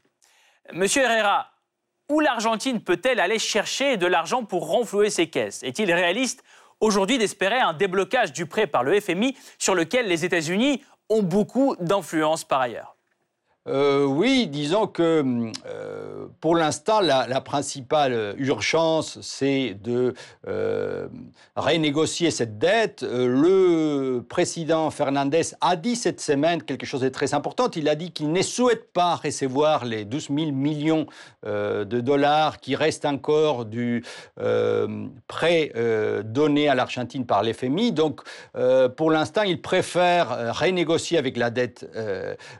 Monsieur 0.74 1.04
Herrera, 1.04 1.48
où 2.10 2.20
l'Argentine 2.20 2.82
peut-elle 2.82 3.20
aller 3.20 3.40
chercher 3.40 3.98
de 3.98 4.08
l'argent 4.08 4.44
pour 4.44 4.70
renflouer 4.70 5.10
ses 5.10 5.30
caisses? 5.30 5.62
Est-il 5.64 5.92
réaliste 5.92 6.44
aujourd'hui 6.80 7.18
d'espérer 7.18 7.60
un 7.60 7.74
déblocage 7.74 8.34
du 8.34 8.46
prêt 8.46 8.68
par 8.68 8.84
le 8.84 9.00
FMI 9.00 9.36
sur 9.58 9.76
lequel 9.76 10.08
les 10.08 10.26
États-Unis 10.26 10.84
ont 11.10 11.24
beaucoup 11.24 11.76
d'influence 11.80 12.44
par 12.44 12.62
ailleurs. 12.62 12.96
Euh, 13.68 14.06
oui, 14.06 14.48
disons 14.48 14.88
que 14.88 15.52
euh, 15.66 15.87
pour 16.42 16.56
l'instant, 16.56 17.00
la, 17.00 17.42
principale 17.42 18.36
urgence, 18.38 19.20
c'est 19.22 19.78
de 19.82 20.14
euh, 20.48 21.08
renégocier 21.56 22.32
cette 22.32 22.58
dette. 22.58 23.04
le 23.04 24.24
président 24.28 24.90
Fernandez 24.90 25.54
a 25.62 25.76
dit 25.76 25.96
cette 25.96 26.20
semaine 26.20 26.64
quelque 26.64 26.86
chose 26.86 27.02
de 27.02 27.10
très 27.10 27.34
important. 27.34 27.70
Il 27.76 27.88
a 27.90 27.96
dit 27.96 28.12
qu'il 28.12 28.32
ne 28.32 28.42
souhaite 28.42 28.92
pas 28.92 29.16
recevoir 29.16 29.86
les 29.86 30.06
12 30.06 30.30
000 30.30 30.52
millions 30.52 31.06
de 31.46 32.02
dollars 32.02 32.60
qui 32.60 32.76
restent 32.76 33.06
encore 33.06 33.66
du 33.66 34.04
prêt 35.28 35.72
donné 36.26 36.70
à 36.70 36.76
l'Argentine 36.76 37.26
par 37.26 37.44
l'FMI. 37.44 37.92
Donc, 37.92 38.22
pour 38.96 39.12
l'instant, 39.12 39.44
il 39.44 39.62
préfère 39.62 40.58
renégocier 40.58 41.18
avec 41.18 41.38
la 41.38 41.50
dette, 41.50 41.88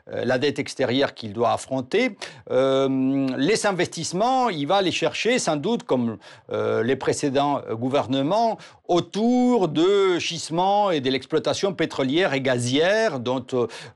la 0.06 0.38
dette 0.38 0.58
extérieure 0.58 1.14
qu'il 1.14 1.32
doit 1.32 1.52
affronter. 1.52 2.16
Euh, 2.50 3.28
les 3.58 3.66
investissements, 3.66 4.48
il 4.48 4.66
va 4.66 4.82
les 4.82 4.92
chercher 4.92 5.38
sans 5.38 5.56
doute, 5.56 5.82
comme 5.82 6.18
euh, 6.52 6.82
les 6.82 6.96
précédents 6.96 7.60
gouvernements, 7.72 8.58
autour 8.86 9.68
de 9.68 10.18
gisements 10.18 10.90
et 10.90 11.00
de 11.00 11.10
l'exploitation 11.10 11.74
pétrolière 11.74 12.34
et 12.34 12.40
gazière 12.40 13.20
dont 13.20 13.44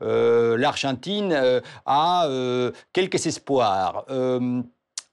euh, 0.03 0.57
l'Argentine 0.59 1.63
a 1.87 2.29
quelques 2.93 3.27
espoirs. 3.27 4.05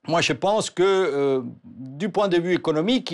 moi, 0.08 0.22
je 0.22 0.34
pense 0.34 0.70
que 0.70 1.44
du 1.64 2.10
point 2.10 2.28
de 2.28 2.38
vue 2.38 2.54
économique, 2.54 3.14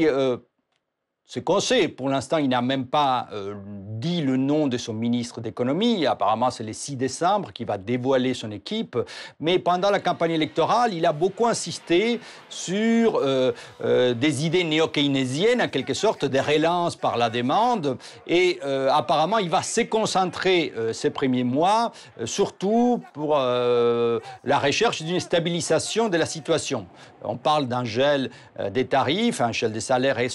ce 1.28 1.40
qu'on 1.40 1.60
sait, 1.60 1.88
pour 1.88 2.10
l'instant, 2.10 2.38
il 2.38 2.50
n'a 2.50 2.62
même 2.62 2.86
pas 2.86 3.28
euh, 3.34 3.56
dit 4.00 4.22
le 4.22 4.38
nom 4.38 4.68
de 4.68 4.78
son 4.78 4.94
ministre 4.94 5.42
d'économie. 5.42 6.06
Apparemment, 6.06 6.52
c'est 6.52 6.64
le 6.64 6.74
6 6.74 6.96
décembre 6.96 7.52
qui 7.54 7.66
va 7.66 7.78
dévoiler 7.78 8.34
son 8.34 8.52
équipe. 8.52 8.98
Mais 9.40 9.60
pendant 9.60 9.90
la 9.90 10.00
campagne 10.00 10.32
électorale, 10.32 10.94
il 10.94 11.06
a 11.06 11.14
beaucoup 11.14 11.48
insisté 11.48 12.20
sur 12.50 13.16
euh, 13.18 13.52
euh, 13.84 14.14
des 14.14 14.46
idées 14.46 14.64
néo-keynésiennes, 14.64 15.62
en 15.62 15.68
quelque 15.68 15.94
sorte, 15.94 16.26
des 16.26 16.42
relances 16.42 16.96
par 16.96 17.18
la 17.18 17.30
demande. 17.30 17.98
Et 18.28 18.60
apparemment, 18.92 19.38
il 19.38 19.50
va 19.50 19.62
se 19.62 19.82
concentrer 19.82 20.74
ces 20.94 21.10
premiers 21.10 21.44
mois, 21.44 21.92
surtout 22.26 23.02
pour 23.14 23.36
la 23.36 24.60
recherche 24.60 25.02
d'une 25.02 25.20
stabilisation 25.20 26.10
de 26.10 26.18
la 26.18 26.26
situation. 26.26 26.88
On 27.28 27.38
parle 27.38 27.68
d'un 27.68 27.84
gel 27.84 28.30
des 28.72 28.86
tarifs, 28.86 29.42
un 29.42 29.52
gel 29.52 29.72
des 29.72 29.82
salaires. 29.82 30.20
Et 30.20 30.30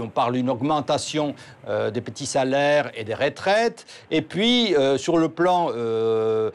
on 0.00 0.08
parle 0.08 0.34
d'une 0.34 0.50
augmentation 0.50 1.34
euh, 1.68 1.90
des 1.90 2.00
petits 2.00 2.26
salaires 2.26 2.90
et 2.94 3.04
des 3.04 3.14
retraites. 3.14 3.86
Et 4.10 4.22
puis, 4.22 4.74
euh, 4.74 4.98
sur 4.98 5.18
le 5.18 5.28
plan 5.28 5.70
euh, 5.74 6.50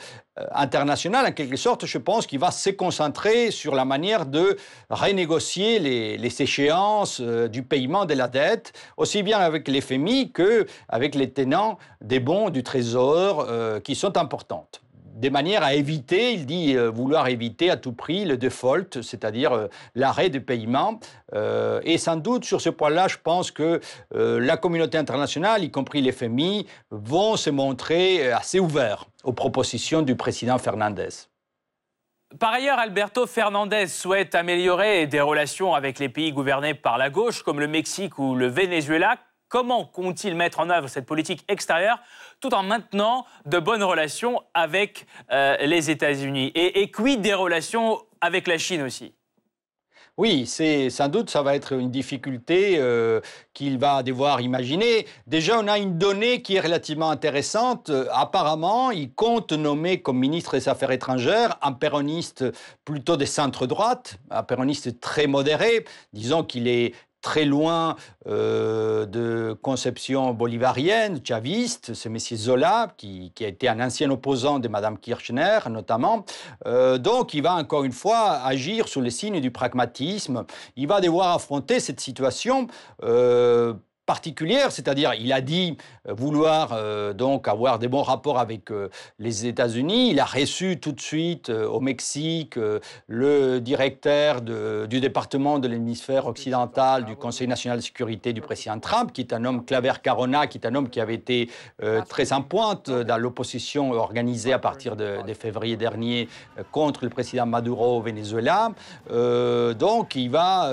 international, 0.54 1.26
en 1.26 1.32
quelque 1.32 1.58
sorte, 1.58 1.86
je 1.86 1.98
pense 1.98 2.28
qu'il 2.28 2.40
va 2.40 2.52
se 2.52 2.70
concentrer 2.70 3.52
sur 3.52 3.76
la 3.76 3.86
manière 3.86 4.26
de 4.26 4.58
renégocier 4.90 5.80
les, 5.80 6.42
échéances 6.42 7.20
du 7.22 7.64
paiement 7.64 8.06
de 8.06 8.14
la 8.14 8.28
dette, 8.28 8.74
aussi 8.98 9.22
bien 9.24 9.40
avec 9.40 9.68
les 9.68 9.82
FMI 9.82 10.32
qu'avec 10.32 11.16
les 11.16 11.30
tenants 11.30 11.78
des 12.00 12.20
bons 12.20 12.50
du 12.50 12.64
Trésor 12.64 13.48
qui 13.84 13.96
sont 13.96 14.18
importantes 14.18 14.82
de 15.22 15.30
manière 15.30 15.64
à 15.64 15.76
éviter, 15.76 16.34
il 16.34 16.46
dit 16.46 16.76
euh, 16.76 16.90
vouloir 16.90 17.28
éviter 17.28 17.70
à 17.70 17.78
tout 17.78 17.94
prix 17.94 18.26
le 18.26 18.38
default, 18.38 19.02
c'est-à-dire 19.02 19.54
euh, 19.54 19.68
l'arrêt 19.94 20.30
du 20.30 20.42
paiement. 20.42 21.00
Euh, 21.34 21.80
et 21.84 22.00
sans 22.00 22.16
doute 22.16 22.44
sur 22.44 22.60
ce 22.60 22.70
point-là, 22.70 23.08
je 23.08 23.18
pense 23.24 23.52
que 23.52 23.80
la 24.12 24.58
communauté 24.58 24.98
internationale, 24.98 25.64
y 25.64 25.72
compris 25.72 26.02
les 26.02 26.12
FMI, 26.12 26.66
vont 26.90 27.36
se 27.36 27.50
montrer 27.50 28.32
assez 28.32 28.60
ouverts 28.60 29.06
aux 29.24 29.34
propositions 29.34 30.02
du 30.02 30.16
président 30.16 30.58
Fernandez. 30.58 31.10
Par 32.40 32.54
ailleurs, 32.54 32.80
Alberto 32.80 33.28
Fernandez 33.28 33.88
souhaite 33.88 34.36
améliorer 34.36 35.06
des 35.06 35.22
relations 35.22 35.76
avec 35.76 36.00
les 36.00 36.10
pays 36.10 36.32
gouvernés 36.32 36.74
par 36.74 36.98
la 36.98 37.10
gauche, 37.10 37.44
comme 37.44 37.60
le 37.60 37.68
Mexique 37.68 38.18
ou 38.18 38.36
le 38.36 38.48
Venezuela. 38.48 39.18
Comment 39.52 39.84
compte-t-il 39.84 40.34
mettre 40.34 40.62
en 40.62 40.70
œuvre 40.70 40.88
cette 40.88 41.06
politique 41.06 41.44
extérieure 41.50 42.00
tout 42.40 42.54
en 42.54 42.64
maintenant 42.64 43.26
de 43.46 43.60
bonnes 43.60 43.84
relations 43.84 44.42
avec 44.54 45.06
euh, 45.30 45.58
les 45.58 45.92
États-Unis? 45.92 46.54
Et, 46.56 46.82
et 46.82 46.90
quid 46.90 47.20
des 47.20 47.34
relations 47.34 48.02
avec 48.22 48.48
la 48.48 48.58
Chine 48.58 48.82
aussi? 48.82 49.14
Oui, 50.18 50.46
c'est 50.46 50.90
sans 50.90 51.10
doute 51.10 51.30
ça 51.30 51.42
va 51.42 51.56
être 51.56 51.74
une 51.74 51.92
difficulté 51.92 52.76
euh, 52.78 53.20
qu'il 53.54 53.78
va 53.78 54.04
devoir 54.04 54.40
imaginer. 54.40 55.06
Déjà, 55.28 55.60
on 55.60 55.68
a 55.68 55.78
une 55.78 55.98
donnée 55.98 56.42
qui 56.42 56.56
est 56.56 56.62
relativement 56.62 57.10
intéressante. 57.10 57.92
apparemment, 58.12 58.92
il 58.92 59.14
compte 59.14 59.52
nommer 59.52 60.02
comme 60.02 60.18
ministre 60.18 60.54
des 60.54 60.70
Affaires 60.70 60.92
étrangères 60.92 61.58
un 61.62 61.74
péroniste 61.74 62.46
plutôt 62.86 63.18
des 63.18 63.26
centres 63.26 63.68
droite, 63.68 64.18
un 64.30 64.44
péroniste 64.44 65.02
très 65.02 65.28
modéré. 65.28 65.84
Disons 66.14 66.44
qu'il 66.44 66.70
est 66.70 66.94
très 67.22 67.46
loin 67.46 67.96
euh, 68.28 69.06
de 69.06 69.58
conception 69.62 70.34
bolivarienne, 70.34 71.20
chaviste, 71.24 71.94
c'est 71.94 72.10
M. 72.10 72.18
Zola, 72.20 72.94
qui, 72.98 73.32
a 73.42 73.48
été 73.48 73.70
un 73.70 73.80
ancien 73.80 74.10
opposant 74.10 74.60
de 74.60 74.68
Mme 74.68 74.98
Kirchner, 74.98 75.60
notamment. 75.70 76.26
Euh, 76.66 76.98
donc, 76.98 77.34
il 77.34 77.44
va 77.44 77.56
encore 77.56 77.84
une 77.84 77.92
fois 77.92 78.42
agir 78.44 78.88
sous 78.88 79.02
les 79.02 79.12
signes 79.12 79.40
du 79.40 79.52
pragmatisme. 79.52 80.46
Il 80.76 80.88
va 80.88 81.02
devoir 81.02 81.36
affronter 81.36 81.80
cette 81.80 82.00
situation. 82.00 82.68
Euh, 83.04 83.74
particulière, 84.12 84.74
c'est-à-dire 84.74 85.14
il 85.18 85.32
a 85.32 85.40
dit 85.40 85.78
euh, 86.06 86.14
vouloir 86.14 86.72
euh, 86.74 87.14
donc 87.14 87.48
avoir 87.48 87.80
des 87.80 87.88
bons 87.88 88.02
rapports 88.02 88.40
avec 88.40 88.70
euh, 88.70 88.90
les 89.20 89.46
États-Unis. 89.46 90.10
Il 90.12 90.20
a 90.20 90.26
reçu 90.26 90.82
tout 90.82 90.92
de 90.92 91.00
suite 91.00 91.50
au 91.50 91.80
Mexique 91.80 92.60
le 93.08 93.60
directeur 93.62 94.42
du 94.42 95.00
département 95.00 95.60
de 95.60 95.68
l'hémisphère 95.70 96.28
occidental 96.28 97.06
du 97.06 97.16
Conseil 97.16 97.48
national 97.48 97.78
de 97.78 97.84
sécurité 97.84 98.34
du 98.34 98.42
président 98.42 98.80
Trump, 98.80 99.14
qui 99.14 99.22
est 99.22 99.32
un 99.32 99.46
homme 99.46 99.64
Claver 99.64 99.94
Carona, 100.04 100.48
qui 100.48 100.58
est 100.58 100.68
un 100.68 100.76
homme 100.76 100.90
qui 100.90 101.00
avait 101.00 101.16
été 101.16 101.50
très 102.10 102.34
en 102.34 102.42
pointe 102.42 102.90
dans 102.90 103.18
l'opposition 103.18 103.92
organisée 103.92 104.52
à 104.52 104.60
partir 104.60 104.96
de, 104.96 105.26
de, 105.26 105.34
février 105.34 105.78
dernier 105.78 106.28
contre 106.72 107.06
le 107.06 107.10
président 107.10 107.46
Maduro 107.46 107.98
au 108.00 108.02
Venezuela. 108.02 108.72
donc 109.10 110.16
il 110.16 110.30
va 110.30 110.70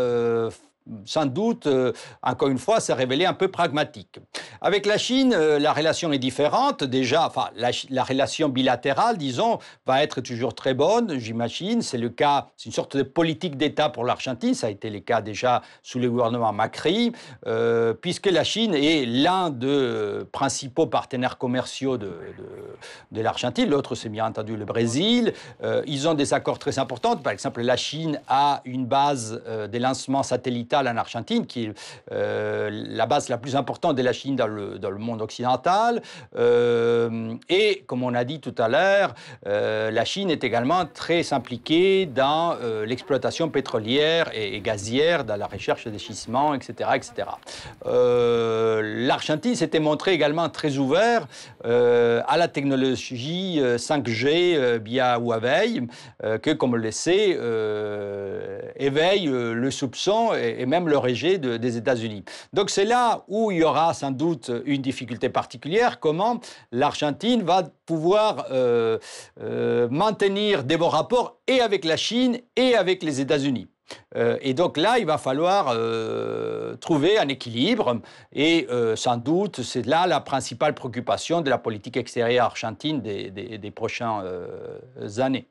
sans 1.05 1.27
doute, 1.27 1.67
euh, 1.67 1.93
encore 2.23 2.49
une 2.49 2.59
fois, 2.59 2.81
s'est 2.81 2.93
révélé 2.93 3.25
un 3.27 3.35
peu 3.35 3.49
pragmatique. 3.49 4.19
Avec 4.61 4.87
la 4.87 4.99
Chine, 4.99 5.35
euh, 5.35 5.59
la 5.59 5.73
relation 5.73 6.13
est 6.13 6.19
différente. 6.19 6.85
Déjà, 6.85 7.27
enfin, 7.27 7.51
la, 7.57 8.05
relation 8.05 8.49
bilatérale, 8.49 9.19
disons, 9.19 9.59
va 9.87 10.03
être 10.03 10.21
toujours 10.21 10.55
très 10.55 10.75
bonne, 10.75 11.19
j'imagine. 11.19 11.83
C'est 11.83 11.99
le 11.99 12.09
cas, 12.09 12.49
c'est 12.57 12.67
une 12.67 12.73
sorte 12.73 12.97
de 12.97 13.03
politique 13.03 13.57
d'État 13.57 13.89
pour 13.89 14.05
l'Argentine. 14.05 14.55
Ça 14.55 14.69
a 14.69 14.71
été 14.71 14.91
le 14.91 15.01
cas 15.01 15.21
déjà 15.21 15.63
sous 15.83 15.99
le 15.99 16.11
gouvernement 16.11 16.53
Macri, 16.53 17.13
euh, 17.47 17.95
puisque 17.95 18.27
la 18.27 18.45
Chine 18.45 18.75
est 18.75 19.05
l'un 19.07 19.51
des 19.51 20.21
principaux 20.33 20.87
partenaires 20.87 21.39
commerciaux 21.39 21.99
de, 21.99 22.13
de, 23.13 23.21
l'Argentine. 23.21 23.69
L'autre, 23.69 23.95
c'est 23.95 24.09
bien 24.09 24.27
entendu 24.27 24.57
le 24.57 24.65
Brésil. 24.65 25.33
ils 25.87 26.09
ont 26.09 26.15
des 26.15 26.33
accords 26.35 26.59
très 26.59 26.79
importants. 26.79 27.17
Par 27.17 27.33
exemple, 27.33 27.63
la 27.63 27.77
Chine 27.77 28.21
a 28.29 28.63
une 28.65 28.87
base 28.87 29.43
de 29.47 29.79
lancement 29.79 30.23
satellitaire 30.23 30.78
en 30.87 30.97
Argentine, 30.97 31.47
qui 31.47 31.65
est 31.65 31.75
euh, 32.13 32.71
la 32.73 33.07
base 33.07 33.29
la 33.29 33.39
plus 33.39 33.57
importante 33.57 33.97
de 33.97 34.03
la 34.03 34.13
Chine 34.13 34.37
dans 34.37 34.47
le, 34.47 34.79
dans 34.79 34.91
le 34.91 34.99
monde 34.99 35.23
occidental. 35.23 36.03
Euh, 36.37 37.35
et 37.49 37.85
comme 37.87 38.03
on 38.03 38.15
a 38.15 38.25
dit 38.25 38.41
tout 38.41 38.55
à 38.59 38.69
l'heure, 38.69 39.15
euh, 39.47 39.91
la 39.91 40.05
Chine 40.05 40.31
est 40.31 40.45
également 40.45 40.85
très 40.87 41.33
impliquée 41.33 42.07
dans 42.07 42.57
l'exploitation 42.87 43.49
pétrolière 43.49 44.31
et, 44.35 44.61
gazière, 44.61 45.25
dans 45.25 45.37
la 45.37 45.47
recherche 45.47 45.87
des 45.87 45.99
schissements, 45.99 46.55
etc. 46.55 46.91
etc. 46.95 47.29
L'Argentine 47.85 49.55
s'était 49.55 49.81
montrée 49.81 50.13
également 50.13 50.49
très 50.49 50.77
ouvert 50.77 51.27
à 51.65 52.37
la 52.37 52.49
technologie 52.49 53.61
5G 53.61 54.79
via 54.79 55.19
Huawei, 55.19 55.83
que, 56.43 56.53
comme 56.53 56.75
on 56.75 56.77
le 56.77 56.91
sait, 56.91 57.39
éveille 58.77 59.27
le 59.27 59.71
soupçon 59.71 60.33
et, 60.35 60.67
même 60.69 60.89
le 60.89 60.99
rejet 60.99 61.39
des 61.39 61.77
États-Unis. 61.77 62.25
Donc 62.53 62.71
c'est 62.71 62.85
là 62.85 63.25
où 63.29 63.51
il 63.51 63.59
y 63.59 63.65
aura 63.65 63.95
sans 63.95 64.11
doute 64.11 64.51
une 64.65 64.83
difficulté 64.83 65.29
particulière, 65.29 66.01
comment 66.01 66.41
l'Argentine 66.73 67.43
va 67.43 67.65
pouvoir 67.87 68.47
euh, 68.51 68.99
euh, 69.41 69.89
maintenir 69.91 70.65
des 70.65 70.77
bons 70.77 70.89
rapports 70.89 71.39
et 71.47 71.61
avec 71.61 71.85
la 71.85 71.97
Chine 71.97 72.39
et 72.57 72.75
avec 72.75 73.03
les 73.03 73.21
États-Unis. 73.21 73.69
Euh, 74.17 74.37
et 74.43 74.53
donc 74.53 74.77
là, 74.77 74.99
il 74.99 75.07
va 75.07 75.17
falloir 75.17 75.75
trouver 76.79 77.19
un 77.19 77.29
équilibre. 77.29 78.01
Et 78.33 78.67
sans 78.95 79.17
doute, 79.17 79.63
c'est 79.63 79.87
là 79.87 80.07
la 80.07 80.21
principale 80.21 80.75
préoccupation 80.75 81.41
de 81.41 81.51
la 81.51 81.59
politique 81.59 81.97
extérieure 81.97 82.47
argentine 82.47 83.01
des, 83.01 83.31
des 83.31 83.71
prochaines 83.71 84.23
années. 85.19 85.49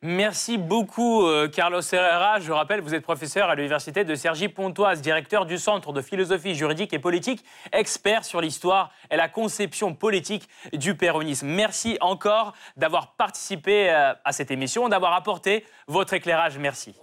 Merci 0.00 0.58
beaucoup, 0.58 1.26
euh, 1.26 1.48
Carlos 1.48 1.80
Herrera. 1.80 2.38
Je 2.38 2.52
rappelle, 2.52 2.80
vous 2.80 2.94
êtes 2.94 3.02
professeur 3.02 3.48
à 3.48 3.56
l'université 3.56 4.04
de 4.04 4.14
Sergi 4.14 4.48
Pontoise, 4.48 5.02
directeur 5.02 5.44
du 5.44 5.58
Centre 5.58 5.92
de 5.92 6.00
philosophie 6.00 6.54
juridique 6.54 6.92
et 6.92 7.00
politique, 7.00 7.44
expert 7.72 8.24
sur 8.24 8.40
l'histoire 8.40 8.92
et 9.10 9.16
la 9.16 9.28
conception 9.28 9.94
politique 9.94 10.48
du 10.72 10.94
péronisme. 10.94 11.48
Merci 11.48 11.98
encore 12.00 12.54
d'avoir 12.76 13.14
participé 13.14 13.90
euh, 13.90 14.14
à 14.24 14.30
cette 14.30 14.52
émission, 14.52 14.88
d'avoir 14.88 15.14
apporté 15.14 15.64
votre 15.88 16.14
éclairage. 16.14 16.58
Merci. 16.58 16.94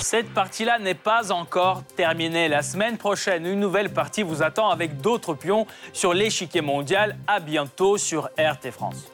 Cette 0.00 0.32
partie-là 0.32 0.78
n'est 0.78 0.94
pas 0.94 1.32
encore 1.32 1.82
terminée. 1.96 2.46
La 2.46 2.62
semaine 2.62 2.98
prochaine, 2.98 3.46
une 3.46 3.58
nouvelle 3.58 3.92
partie 3.92 4.22
vous 4.22 4.44
attend 4.44 4.70
avec 4.70 5.00
d'autres 5.00 5.34
pions 5.34 5.66
sur 5.92 6.14
l'échiquier 6.14 6.60
mondial. 6.60 7.16
À 7.26 7.40
bientôt 7.40 7.96
sur 7.96 8.28
RT 8.38 8.70
France. 8.70 9.10